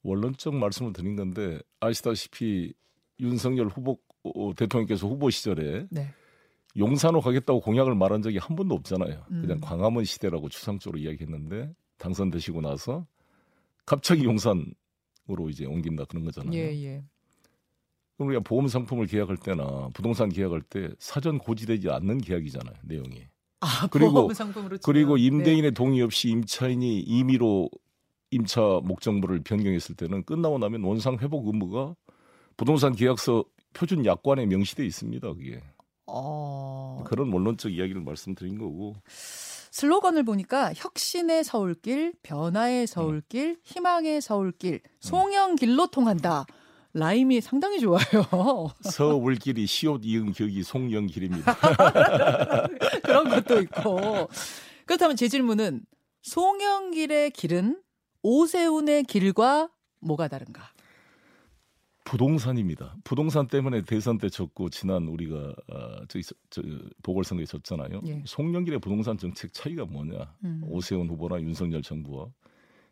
원론적 0.04 0.56
말씀을 0.56 0.94
드린 0.94 1.16
건데 1.16 1.60
아시다시피 1.80 2.74
윤석열 3.20 3.68
후보 3.68 4.00
어, 4.24 4.54
대통령께서 4.56 5.08
후보 5.08 5.30
시절에 5.30 5.88
네. 5.90 6.14
용산으로 6.78 7.22
가겠다고 7.22 7.60
공약을 7.62 7.96
말한 7.96 8.22
적이 8.22 8.38
한 8.38 8.56
번도 8.56 8.76
없잖아요. 8.76 9.26
음. 9.32 9.42
그냥 9.42 9.60
광화문 9.60 10.04
시대라고 10.06 10.50
추상적으로 10.50 11.00
이야기했는데 11.00 11.74
당선되시고 11.98 12.62
나서 12.62 13.06
갑자기 13.86 14.24
용산으로 14.24 15.50
이제 15.50 15.66
옮긴다 15.66 16.06
그런 16.06 16.24
거잖아요. 16.26 16.54
예, 16.54 16.74
예. 16.84 17.04
그럼 18.16 18.30
우리가 18.30 18.44
보험 18.44 18.68
상품을 18.68 19.08
계약할 19.08 19.38
때나 19.38 19.90
부동산 19.94 20.30
계약할 20.30 20.62
때 20.62 20.90
사전 21.00 21.38
고지되지 21.40 21.90
않는 21.90 22.20
계약이잖아요. 22.20 22.76
내용이. 22.84 23.24
아, 23.60 23.88
그리고- 23.92 24.12
보험 24.14 24.34
상품으로 24.34 24.78
치면. 24.78 24.82
그리고 24.86 25.16
네. 25.18 25.24
임대인의 25.24 25.72
동의 25.74 26.02
없이 26.02 26.30
임차인이 26.30 27.00
임의로 27.02 27.70
임차 28.32 28.62
목적물을 28.84 29.42
변경했을 29.42 29.96
때는 29.96 30.24
끝나고 30.24 30.58
나면 30.58 30.84
원상 30.84 31.18
회복 31.20 31.48
의무가 31.48 31.96
부동산 32.58 32.96
계약서 32.96 33.44
표준 33.74 34.06
약관에 34.06 34.46
명시돼 34.46 34.86
있습니다. 34.86 35.28
그게 35.34 35.62
어, 36.14 37.04
그런 37.06 37.32
원론적 37.32 37.72
이야기를 37.74 38.02
말씀드린 38.02 38.58
거고 38.58 38.96
슬로건을 39.72 40.24
보니까 40.24 40.74
혁신의 40.76 41.46
서울길, 41.46 42.14
변화의 42.24 42.88
서울길, 42.88 43.58
희망의 43.64 44.22
서울길, 44.22 44.82
송영길로 45.00 45.88
통한다. 45.88 46.46
라임이 46.94 47.40
상당히 47.40 47.80
좋아요. 47.80 48.02
서울길이 48.84 49.66
시옷 49.66 50.02
이응 50.04 50.34
격이 50.34 50.64
송영길입니다. 50.64 51.56
그런 53.02 53.30
것도 53.30 53.62
있고. 53.62 54.30
그렇다면 54.86 55.16
제 55.16 55.30
질문은 55.30 55.86
송영길의 56.24 57.32
길은 57.32 57.82
오세훈의 58.24 59.06
길과 59.06 59.70
뭐가 60.02 60.28
다른가? 60.28 60.70
부동산입니다. 62.04 62.96
부동산 63.04 63.48
때문에 63.48 63.82
대선 63.84 64.18
때 64.18 64.30
졌고 64.30 64.70
지난 64.70 65.08
우리가 65.08 65.54
아, 65.70 66.06
저기 66.08 66.24
저, 66.24 66.36
저, 66.50 66.62
보궐선거에 67.04 67.46
졌잖아요. 67.46 68.02
예. 68.08 68.24
송영길의 68.26 68.80
부동산 68.80 69.18
정책 69.18 69.54
차이가 69.54 69.86
뭐냐? 69.86 70.36
음. 70.44 70.62
오세훈 70.64 71.08
후보나 71.08 71.42
윤석열 71.42 71.82
정부와 71.82 72.28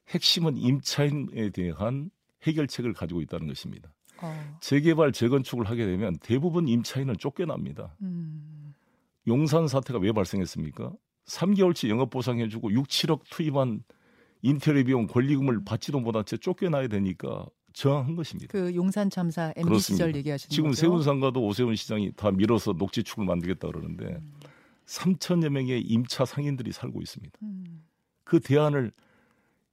핵심은 0.10 0.58
임차인에 0.58 1.50
대한 1.50 2.12
해결책을 2.44 2.94
가지고 2.94 3.22
있다는 3.22 3.48
것입니다. 3.48 3.92
어, 4.22 4.58
재개발 4.62 5.12
재건축을 5.12 5.66
하게 5.66 5.86
되면 5.86 6.18
대부분 6.22 6.68
임차인은 6.68 7.18
쫓겨납니다. 7.18 7.96
음, 8.02 8.74
용산 9.28 9.68
사태가 9.68 10.00
왜 10.00 10.12
발생했습니까? 10.12 10.92
3개월치 11.26 11.90
영업 11.90 12.10
보상해주고 12.10 12.74
6, 12.74 12.88
7억 12.88 13.22
투입한 13.30 13.84
인테리어 14.42 14.84
비용 14.84 15.08
권리금을 15.08 15.64
받지도 15.64 16.00
못한 16.00 16.26
채 16.26 16.38
쫓겨나야 16.38 16.88
되니까 16.88 17.46
저항한 17.80 18.16
것입니다. 18.16 18.52
그 18.52 18.76
용산 18.76 19.10
참사 19.10 19.54
MB 19.56 19.64
그렇습니다. 19.64 19.80
시절 19.80 20.16
얘기하시는 20.18 20.50
지금 20.50 20.70
거죠? 20.72 20.82
세운 20.82 21.02
상가도 21.02 21.42
오세훈 21.46 21.76
시장이 21.78 22.12
다 22.12 22.30
밀어서 22.30 22.74
녹지축을 22.74 23.24
만들겠다 23.24 23.70
그러는데 23.70 24.20
3천여 24.86 25.50
명의 25.50 25.80
임차 25.82 26.26
상인들이 26.26 26.74
살고 26.74 27.02
있습니다. 27.02 27.40
음, 27.42 27.84
그 28.26 28.42
대안을 28.42 28.92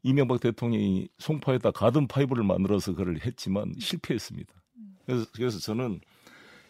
이명박 0.04 0.38
대통령이 0.38 1.08
송파에다 1.18 1.72
가든 1.72 2.06
파이브를 2.06 2.44
만들어서 2.44 2.94
그걸 2.94 3.18
했지만 3.24 3.74
실패했습니다. 3.76 4.54
그래서, 5.04 5.26
그래서 5.32 5.58
저는 5.58 6.00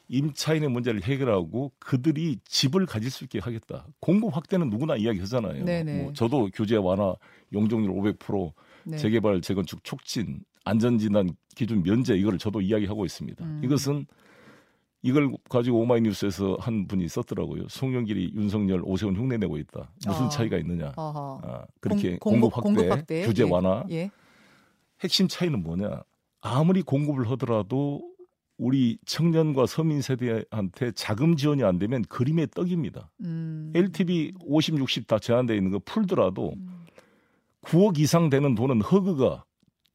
임차인의 0.08 0.70
문제를 0.70 1.02
해결하고 1.02 1.72
그들이 1.78 2.38
집을 2.46 2.86
가질 2.86 3.10
수 3.10 3.24
있게 3.24 3.40
하겠다. 3.40 3.86
공급 4.00 4.34
확대는 4.34 4.70
누구나 4.70 4.96
이야기하잖아요. 4.96 5.64
네네. 5.64 6.02
뭐 6.02 6.12
저도 6.14 6.48
규제 6.54 6.76
완화, 6.76 7.14
용적률 7.52 7.90
500%, 7.90 8.52
네. 8.84 8.96
재개발, 8.96 9.42
재건축 9.42 9.84
촉진, 9.84 10.40
안전진단 10.66 11.30
기준 11.54 11.82
면제 11.82 12.16
이거를 12.16 12.38
저도 12.38 12.60
이야기하고 12.60 13.04
있습니다. 13.06 13.44
음. 13.44 13.60
이것은 13.64 14.06
이걸 15.02 15.32
가지고 15.48 15.80
오마이뉴스에서 15.82 16.56
한 16.60 16.88
분이 16.88 17.06
썼더라고요. 17.08 17.68
송영길이 17.68 18.32
윤석열, 18.34 18.82
오세훈 18.84 19.14
흉내 19.16 19.36
내고 19.38 19.56
있다. 19.56 19.90
무슨 20.06 20.24
아. 20.24 20.28
차이가 20.28 20.58
있느냐? 20.58 20.92
어허. 20.96 21.40
아, 21.44 21.64
그렇게 21.80 22.18
공- 22.18 22.40
공급, 22.40 22.90
확대, 22.90 23.24
규제 23.24 23.44
예. 23.44 23.48
완화. 23.50 23.84
예. 23.90 24.10
핵심 25.02 25.28
차이는 25.28 25.62
뭐냐? 25.62 26.02
아무리 26.40 26.82
공급을 26.82 27.30
하더라도 27.30 28.02
우리 28.58 28.98
청년과 29.06 29.66
서민 29.66 30.00
세대한테 30.00 30.90
자금 30.92 31.36
지원이 31.36 31.62
안 31.62 31.78
되면 31.78 32.02
그림의 32.02 32.48
떡입니다. 32.54 33.10
음. 33.20 33.70
LTV 33.76 34.32
50, 34.44 34.78
60 34.78 35.06
다 35.06 35.18
제한되어 35.20 35.54
있는 35.54 35.70
거 35.70 35.78
풀더라도 35.84 36.54
음. 36.56 36.84
9억 37.62 37.98
이상 37.98 38.28
되는 38.30 38.54
돈은 38.54 38.80
허그가 38.80 39.44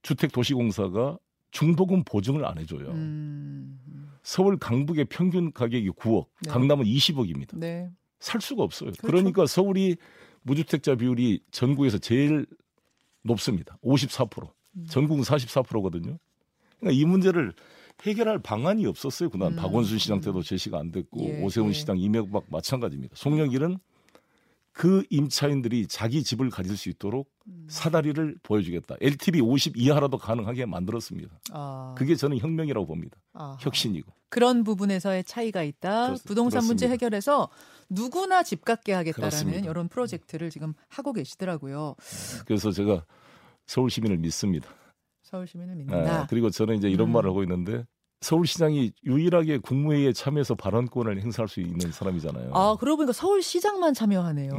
주택도시공사가 0.02 1.18
중도금 1.52 2.04
보증을 2.04 2.46
안 2.46 2.58
해줘요. 2.58 2.90
음. 2.92 3.80
서울 4.24 4.58
강북의 4.58 5.06
평균 5.06 5.52
가격이 5.52 5.90
9억, 5.92 6.28
네. 6.46 6.52
강남은 6.52 6.86
20억입니다. 6.86 7.58
네. 7.58 7.90
살 8.20 8.40
수가 8.40 8.64
없어요. 8.64 8.92
그렇죠. 8.92 9.08
그러니까 9.08 9.46
서울이 9.46 9.98
무주택자 10.44 10.96
비율이 10.96 11.42
전국에서 11.52 11.98
제일 11.98 12.46
높습니다. 13.24 13.78
54%. 13.84 14.50
음. 14.78 14.86
전국은 14.90 15.24
44%거든요. 15.24 16.18
그러니까 16.80 17.00
이 17.00 17.06
문제를 17.06 17.54
해결할 18.04 18.40
방안이 18.40 18.86
없었어요. 18.86 19.30
그날 19.30 19.52
음. 19.52 19.56
박원순 19.56 19.98
시장 19.98 20.22
때도 20.22 20.42
제시가 20.42 20.80
안 20.80 20.92
됐고 20.92 21.20
예, 21.22 21.44
오세훈 21.44 21.70
예. 21.70 21.74
시장 21.74 21.98
이명박 22.00 22.46
마찬가지입니다. 22.50 23.16
송영길은 23.16 23.78
그 24.74 25.04
임차인들이 25.10 25.88
자기 25.88 26.24
집을 26.24 26.50
가질 26.50 26.78
수 26.78 26.90
있도록 26.90 27.30
음. 27.48 27.68
사다리를 27.70 28.38
보여주겠다. 28.42 28.96
LTV 29.02 29.42
50 29.42 29.76
이하라도 29.78 30.18
가능하게 30.18 30.66
만들었습니다. 30.66 31.40
아, 31.52 31.94
그게 31.98 32.16
저는 32.16 32.38
혁명이라고 32.38 32.86
봅니다. 32.88 33.18
아하. 33.34 33.58
혁신이고. 33.60 34.12
그런 34.30 34.64
부분에서의 34.64 35.26
차이가 35.26 35.62
있다. 35.64 36.08
그렇- 36.08 36.18
부동산 36.26 36.60
문제 36.64 36.86
그렇습니다. 36.88 36.92
해결해서 36.94 37.50
누구나 37.90 38.44
집 38.44 38.64
갖게 38.64 38.94
하겠다라는 38.94 39.30
그렇습니다. 39.30 39.70
이런 39.70 39.90
프로젝트를 39.90 40.50
지금 40.50 40.74
하고 40.88 41.12
계시더라고요. 41.12 41.96
그래서 42.46 42.72
제가 42.72 43.06
서울 43.68 43.90
시민을 43.90 44.18
믿습니다. 44.20 44.70
서울 45.22 45.48
시민을 45.48 45.74
예, 45.74 45.78
믿는다. 45.80 46.28
그리고 46.28 46.50
저는 46.50 46.78
이제 46.78 46.90
이런 46.90 47.10
음. 47.10 47.14
말을 47.14 47.30
하고 47.30 47.44
있는데 47.44 47.86
서울시장이 48.22 48.92
유일하게 49.04 49.58
국무회의에 49.60 50.14
참여해서 50.14 50.56
발언권을 50.56 51.20
행사할 51.22 51.48
수 51.50 51.60
있는 51.60 51.92
사람이잖아요. 51.92 52.52
아, 52.54 52.76
그러고 52.80 52.98
보니까 52.98 53.14
서울시장만 53.14 53.94
참여하네요. 53.96 54.52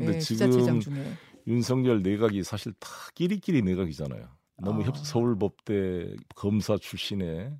예, 0.00 0.04
근데 0.04 0.14
예, 0.16 0.20
지금. 0.20 0.80
윤석열 1.46 2.02
내각이 2.02 2.44
사실 2.44 2.72
다 2.78 2.88
끼리끼리 3.14 3.62
내각이잖아요. 3.62 4.26
너무 4.62 4.82
아. 4.82 4.86
협 4.86 4.96
서울법대 4.96 6.14
검사 6.36 6.76
출신의 6.76 7.52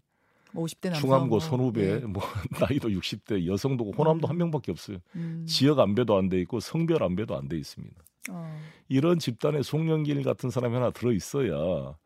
50대 0.54 0.90
남성. 0.90 1.00
충암고 1.00 1.26
뭐, 1.28 1.40
선후배 1.40 1.82
예. 1.90 1.96
뭐 1.98 2.22
나이도 2.60 2.88
60대 2.90 3.46
여성도 3.46 3.90
호남도 3.96 4.28
한 4.28 4.36
명밖에 4.36 4.70
없어요. 4.70 4.98
음. 5.16 5.44
지역 5.48 5.78
안배도 5.80 6.16
안 6.16 6.28
돼 6.28 6.40
있고 6.42 6.60
성별 6.60 7.02
안배도 7.02 7.36
안 7.36 7.48
돼 7.48 7.56
있습니다. 7.56 7.96
어. 8.30 8.60
이런 8.88 9.18
집단에 9.18 9.62
송영길 9.62 10.22
같은 10.22 10.50
사람이 10.50 10.74
하나 10.74 10.90
들어 10.90 11.10
있어야 11.12 11.96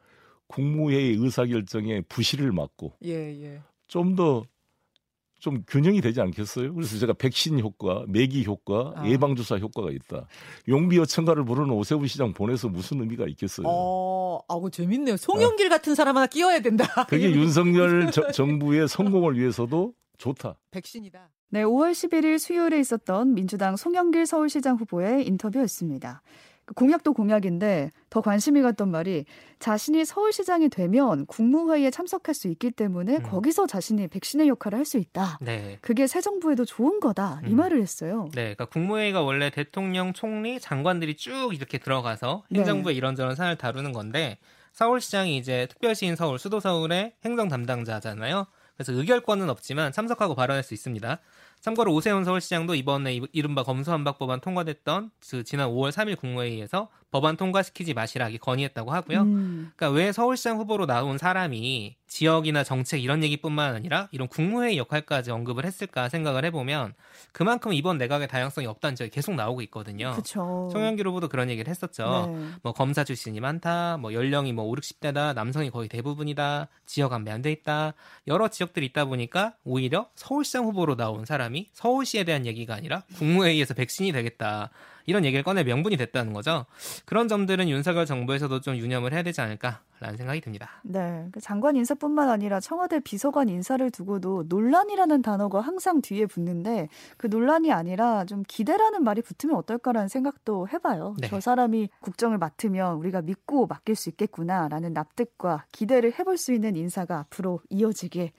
국무회의 0.48 1.14
의사결정에 1.16 2.02
부실을 2.02 2.52
막고 2.52 2.92
예, 3.04 3.11
예. 3.42 3.62
좀더좀 3.88 5.64
균형이 5.66 6.00
되지 6.00 6.20
않겠어요? 6.20 6.74
그래서 6.74 6.98
제가 6.98 7.12
백신 7.14 7.61
효과, 7.61 8.04
매기 8.09 8.44
효과, 8.44 8.92
아. 8.96 9.07
예방주사 9.07 9.59
효과가 9.59 9.90
있다. 9.90 10.26
용비 10.68 10.96
요청가를 10.96 11.44
부르는 11.44 11.70
오세훈 11.70 12.07
시장 12.07 12.33
보내서 12.33 12.68
무슨 12.68 13.00
의미가 13.00 13.26
있겠어요? 13.28 13.66
어, 13.68 14.40
아고 14.48 14.70
재밌네요. 14.70 15.16
송영길 15.16 15.68
같은 15.68 15.94
사람 15.94 16.16
하나 16.16 16.26
끼워야 16.26 16.61
된다. 16.61 16.85
그게 17.09 17.30
윤석열 17.30 18.11
저- 18.12 18.30
정부의 18.30 18.88
성공을 18.88 19.38
위해서도 19.38 19.92
좋다. 20.18 20.57
백신이다. 20.70 21.30
네, 21.50 21.62
5월 21.62 21.92
11일 21.92 22.38
수요일에 22.38 22.80
있었던 22.80 23.35
민주당 23.35 23.76
송영길 23.76 24.26
서울시장 24.26 24.76
후보의 24.76 25.26
인터뷰였습니다. 25.26 26.22
그 26.66 26.74
공약도 26.74 27.12
공약인데 27.12 27.90
더 28.11 28.20
관심이 28.20 28.62
갔던 28.62 28.90
말이 28.90 29.24
자신이 29.59 30.05
서울시장이 30.05 30.68
되면 30.68 31.27
국무회의에 31.27 31.90
참석할 31.90 32.35
수 32.35 32.48
있기 32.48 32.70
때문에 32.70 33.16
음. 33.16 33.22
거기서 33.22 33.66
자신이 33.66 34.09
백신의 34.09 34.48
역할을 34.48 34.79
할 34.79 34.85
수 34.85 34.98
있다. 34.98 35.38
네. 35.40 35.79
그게 35.81 36.07
새 36.07 36.20
정부에도 36.20 36.64
좋은 36.64 37.00
거다. 37.00 37.40
이 37.46 37.50
음. 37.50 37.57
말을 37.57 37.81
했어요. 37.81 38.29
네, 38.35 38.55
그러니까 38.55 38.66
국무회의가 38.66 39.22
원래 39.22 39.50
대통령, 39.50 40.12
총리, 40.12 40.61
장관들이 40.61 41.16
쭉 41.16 41.53
이렇게 41.55 41.79
들어가서 41.79 42.44
네. 42.50 42.61
행정부의 42.61 42.96
이런저런 42.96 43.35
사안을 43.35 43.57
다루는 43.57 43.92
건데 43.92 44.38
서울시장이 44.72 45.37
이제 45.37 45.66
특별시인 45.70 46.16
서울, 46.16 46.38
수도 46.38 46.61
서울의 46.61 47.14
행정 47.24 47.48
담당자잖아요. 47.48 48.46
그래서 48.77 48.92
의결권은 48.92 49.48
없지만 49.48 49.92
참석하고 49.92 50.35
발언할 50.35 50.62
수 50.62 50.74
있습니다. 50.74 51.18
참고로 51.64 51.94
오세훈 51.94 52.24
서울시장도 52.24 52.74
이번에 52.74 53.14
이- 53.14 53.22
이른바 53.33 53.62
검수한박 53.62 54.18
법안 54.18 54.38
통과됐던 54.38 55.11
그 55.31 55.44
지난 55.44 55.70
5월 55.70 55.90
3일 55.92 56.14
국무회의에서 56.18 56.90
법안 57.10 57.36
통과시키지 57.36 57.94
마시라기 57.94 58.38
건의했다고 58.38 58.92
하고요. 58.92 59.20
음. 59.22 59.72
그러니까 59.76 59.96
왜 59.96 60.10
서울시장 60.10 60.58
후보로 60.58 60.86
나온 60.86 61.16
사람이 61.16 61.94
지역이나 62.08 62.64
정책 62.64 63.02
이런 63.02 63.22
얘기뿐만 63.22 63.74
아니라 63.74 64.08
이런 64.10 64.28
국무회의 64.28 64.78
역할까지 64.78 65.30
언급을 65.30 65.64
했을까 65.64 66.08
생각을 66.08 66.44
해보면 66.46 66.94
그만큼 67.32 67.72
이번 67.72 67.98
내각의 67.98 68.28
다양성이 68.28 68.66
없다는 68.66 68.96
점이 68.96 69.10
계속 69.10 69.34
나오고 69.34 69.62
있거든요. 69.62 70.12
그렇죠. 70.12 70.68
송영길 70.72 71.06
후보도 71.08 71.28
그런 71.28 71.50
얘기를 71.50 71.68
했었죠. 71.70 72.34
네. 72.36 72.48
뭐 72.62 72.72
검사 72.72 73.04
출신이 73.04 73.40
많다, 73.40 73.96
뭐 73.96 74.12
연령이 74.12 74.52
뭐 74.52 74.64
5, 74.66 74.74
60대다, 74.74 75.34
남성이 75.34 75.70
거의 75.70 75.88
대부분이다, 75.88 76.68
지역 76.86 77.12
안배 77.12 77.30
안 77.30 77.44
돼 77.44 77.52
있다. 77.52 77.92
여러 78.26 78.48
지역들이 78.48 78.86
있다 78.86 79.04
보니까 79.04 79.54
오히려 79.64 80.08
서울시장 80.14 80.64
후보로 80.64 80.96
나온 80.96 81.26
사람이 81.26 81.68
서울시에 81.74 82.24
대한 82.24 82.46
얘기가 82.46 82.74
아니라 82.74 83.02
국무회의에서 83.18 83.74
백신이 83.74 84.12
되겠다. 84.12 84.70
이런 85.06 85.24
얘기를 85.24 85.42
꺼내 85.42 85.64
명분이 85.64 85.96
됐다는 85.96 86.32
거죠. 86.32 86.66
그런 87.04 87.28
점들은 87.28 87.68
윤석열 87.68 88.06
정부에서도 88.06 88.60
좀 88.60 88.76
유념을 88.76 89.12
해야 89.12 89.22
되지 89.22 89.40
않을까라는 89.40 90.16
생각이 90.16 90.40
듭니다. 90.40 90.82
네, 90.82 91.26
그 91.32 91.40
장관 91.40 91.76
인사뿐만 91.76 92.28
아니라 92.28 92.60
청와대 92.60 93.00
비서관 93.00 93.48
인사를 93.48 93.90
두고도 93.90 94.44
논란이라는 94.48 95.22
단어가 95.22 95.60
항상 95.60 96.00
뒤에 96.00 96.26
붙는데 96.26 96.88
그 97.16 97.26
논란이 97.26 97.72
아니라 97.72 98.24
좀 98.24 98.42
기대라는 98.46 99.04
말이 99.04 99.22
붙으면 99.22 99.56
어떨까라는 99.56 100.08
생각도 100.08 100.68
해봐요. 100.68 101.16
네. 101.18 101.28
저 101.28 101.40
사람이 101.40 101.90
국정을 102.00 102.38
맡으면 102.38 102.96
우리가 102.96 103.22
믿고 103.22 103.66
맡길 103.66 103.94
수 103.94 104.08
있겠구나라는 104.10 104.92
납득과 104.92 105.66
기대를 105.72 106.18
해볼 106.18 106.38
수 106.38 106.52
있는 106.52 106.76
인사가 106.76 107.18
앞으로 107.18 107.60
이어지길 107.70 108.32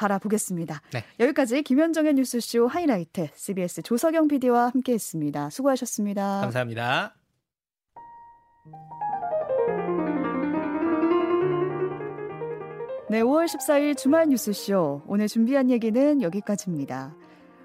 바라보겠습니다. 0.00 0.80
네. 0.92 1.04
여기까지 1.20 1.62
김현정의 1.62 2.14
뉴스쇼 2.14 2.66
하이라이트 2.66 3.28
CBS 3.34 3.82
조석영 3.82 4.28
PD와 4.28 4.68
함께했습니다. 4.68 5.50
수고하셨습니다. 5.50 6.40
감사합니다. 6.40 7.14
네, 13.10 13.22
5월 13.22 13.44
14일 13.46 13.96
주말 13.96 14.28
뉴스쇼. 14.28 15.02
오늘 15.06 15.26
준비한 15.26 15.68
얘기는 15.68 16.22
여기까지입니다. 16.22 17.16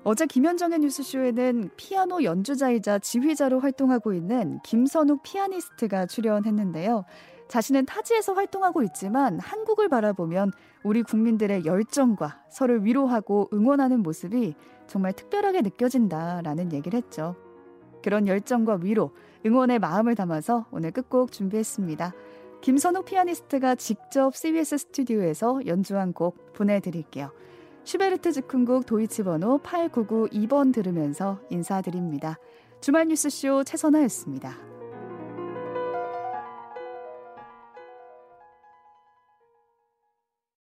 어제 0.03 0.25
김현정의 0.25 0.79
뉴스쇼에는 0.79 1.69
피아노 1.77 2.23
연주자이자 2.23 2.99
지휘자로 2.99 3.59
활동하고 3.59 4.13
있는 4.13 4.59
김선욱 4.63 5.23
피아니스트가 5.23 6.07
출연했는데요. 6.07 7.05
자신은 7.47 7.85
타지에서 7.85 8.33
활동하고 8.33 8.83
있지만 8.83 9.39
한국을 9.39 9.87
바라보면 9.89 10.51
우리 10.83 11.03
국민들의 11.03 11.65
열정과 11.65 12.43
서로 12.49 12.75
위로하고 12.75 13.49
응원하는 13.53 14.01
모습이 14.01 14.55
정말 14.87 15.13
특별하게 15.13 15.61
느껴진다라는 15.61 16.73
얘기를 16.73 16.97
했죠. 16.97 17.35
그런 18.03 18.27
열정과 18.27 18.79
위로, 18.81 19.11
응원의 19.45 19.79
마음을 19.79 20.15
담아서 20.15 20.65
오늘 20.71 20.91
끝곡 20.91 21.31
준비했습니다. 21.31 22.13
김선욱 22.61 23.05
피아니스트가 23.05 23.75
직접 23.75 24.35
CBS 24.35 24.77
스튜디오에서 24.77 25.65
연주한 25.65 26.13
곡 26.13 26.53
보내드릴게요. 26.53 27.31
슈베르트 27.83 28.31
즉흥곡 28.31 28.87
도이치 28.87 29.23
번호 29.23 29.59
8992번 29.59 30.73
들으면서 30.73 31.39
인사드립니다. 31.49 32.37
주말 32.81 33.07
뉴스쇼 33.07 33.63
최선아였습니다. 33.63 34.74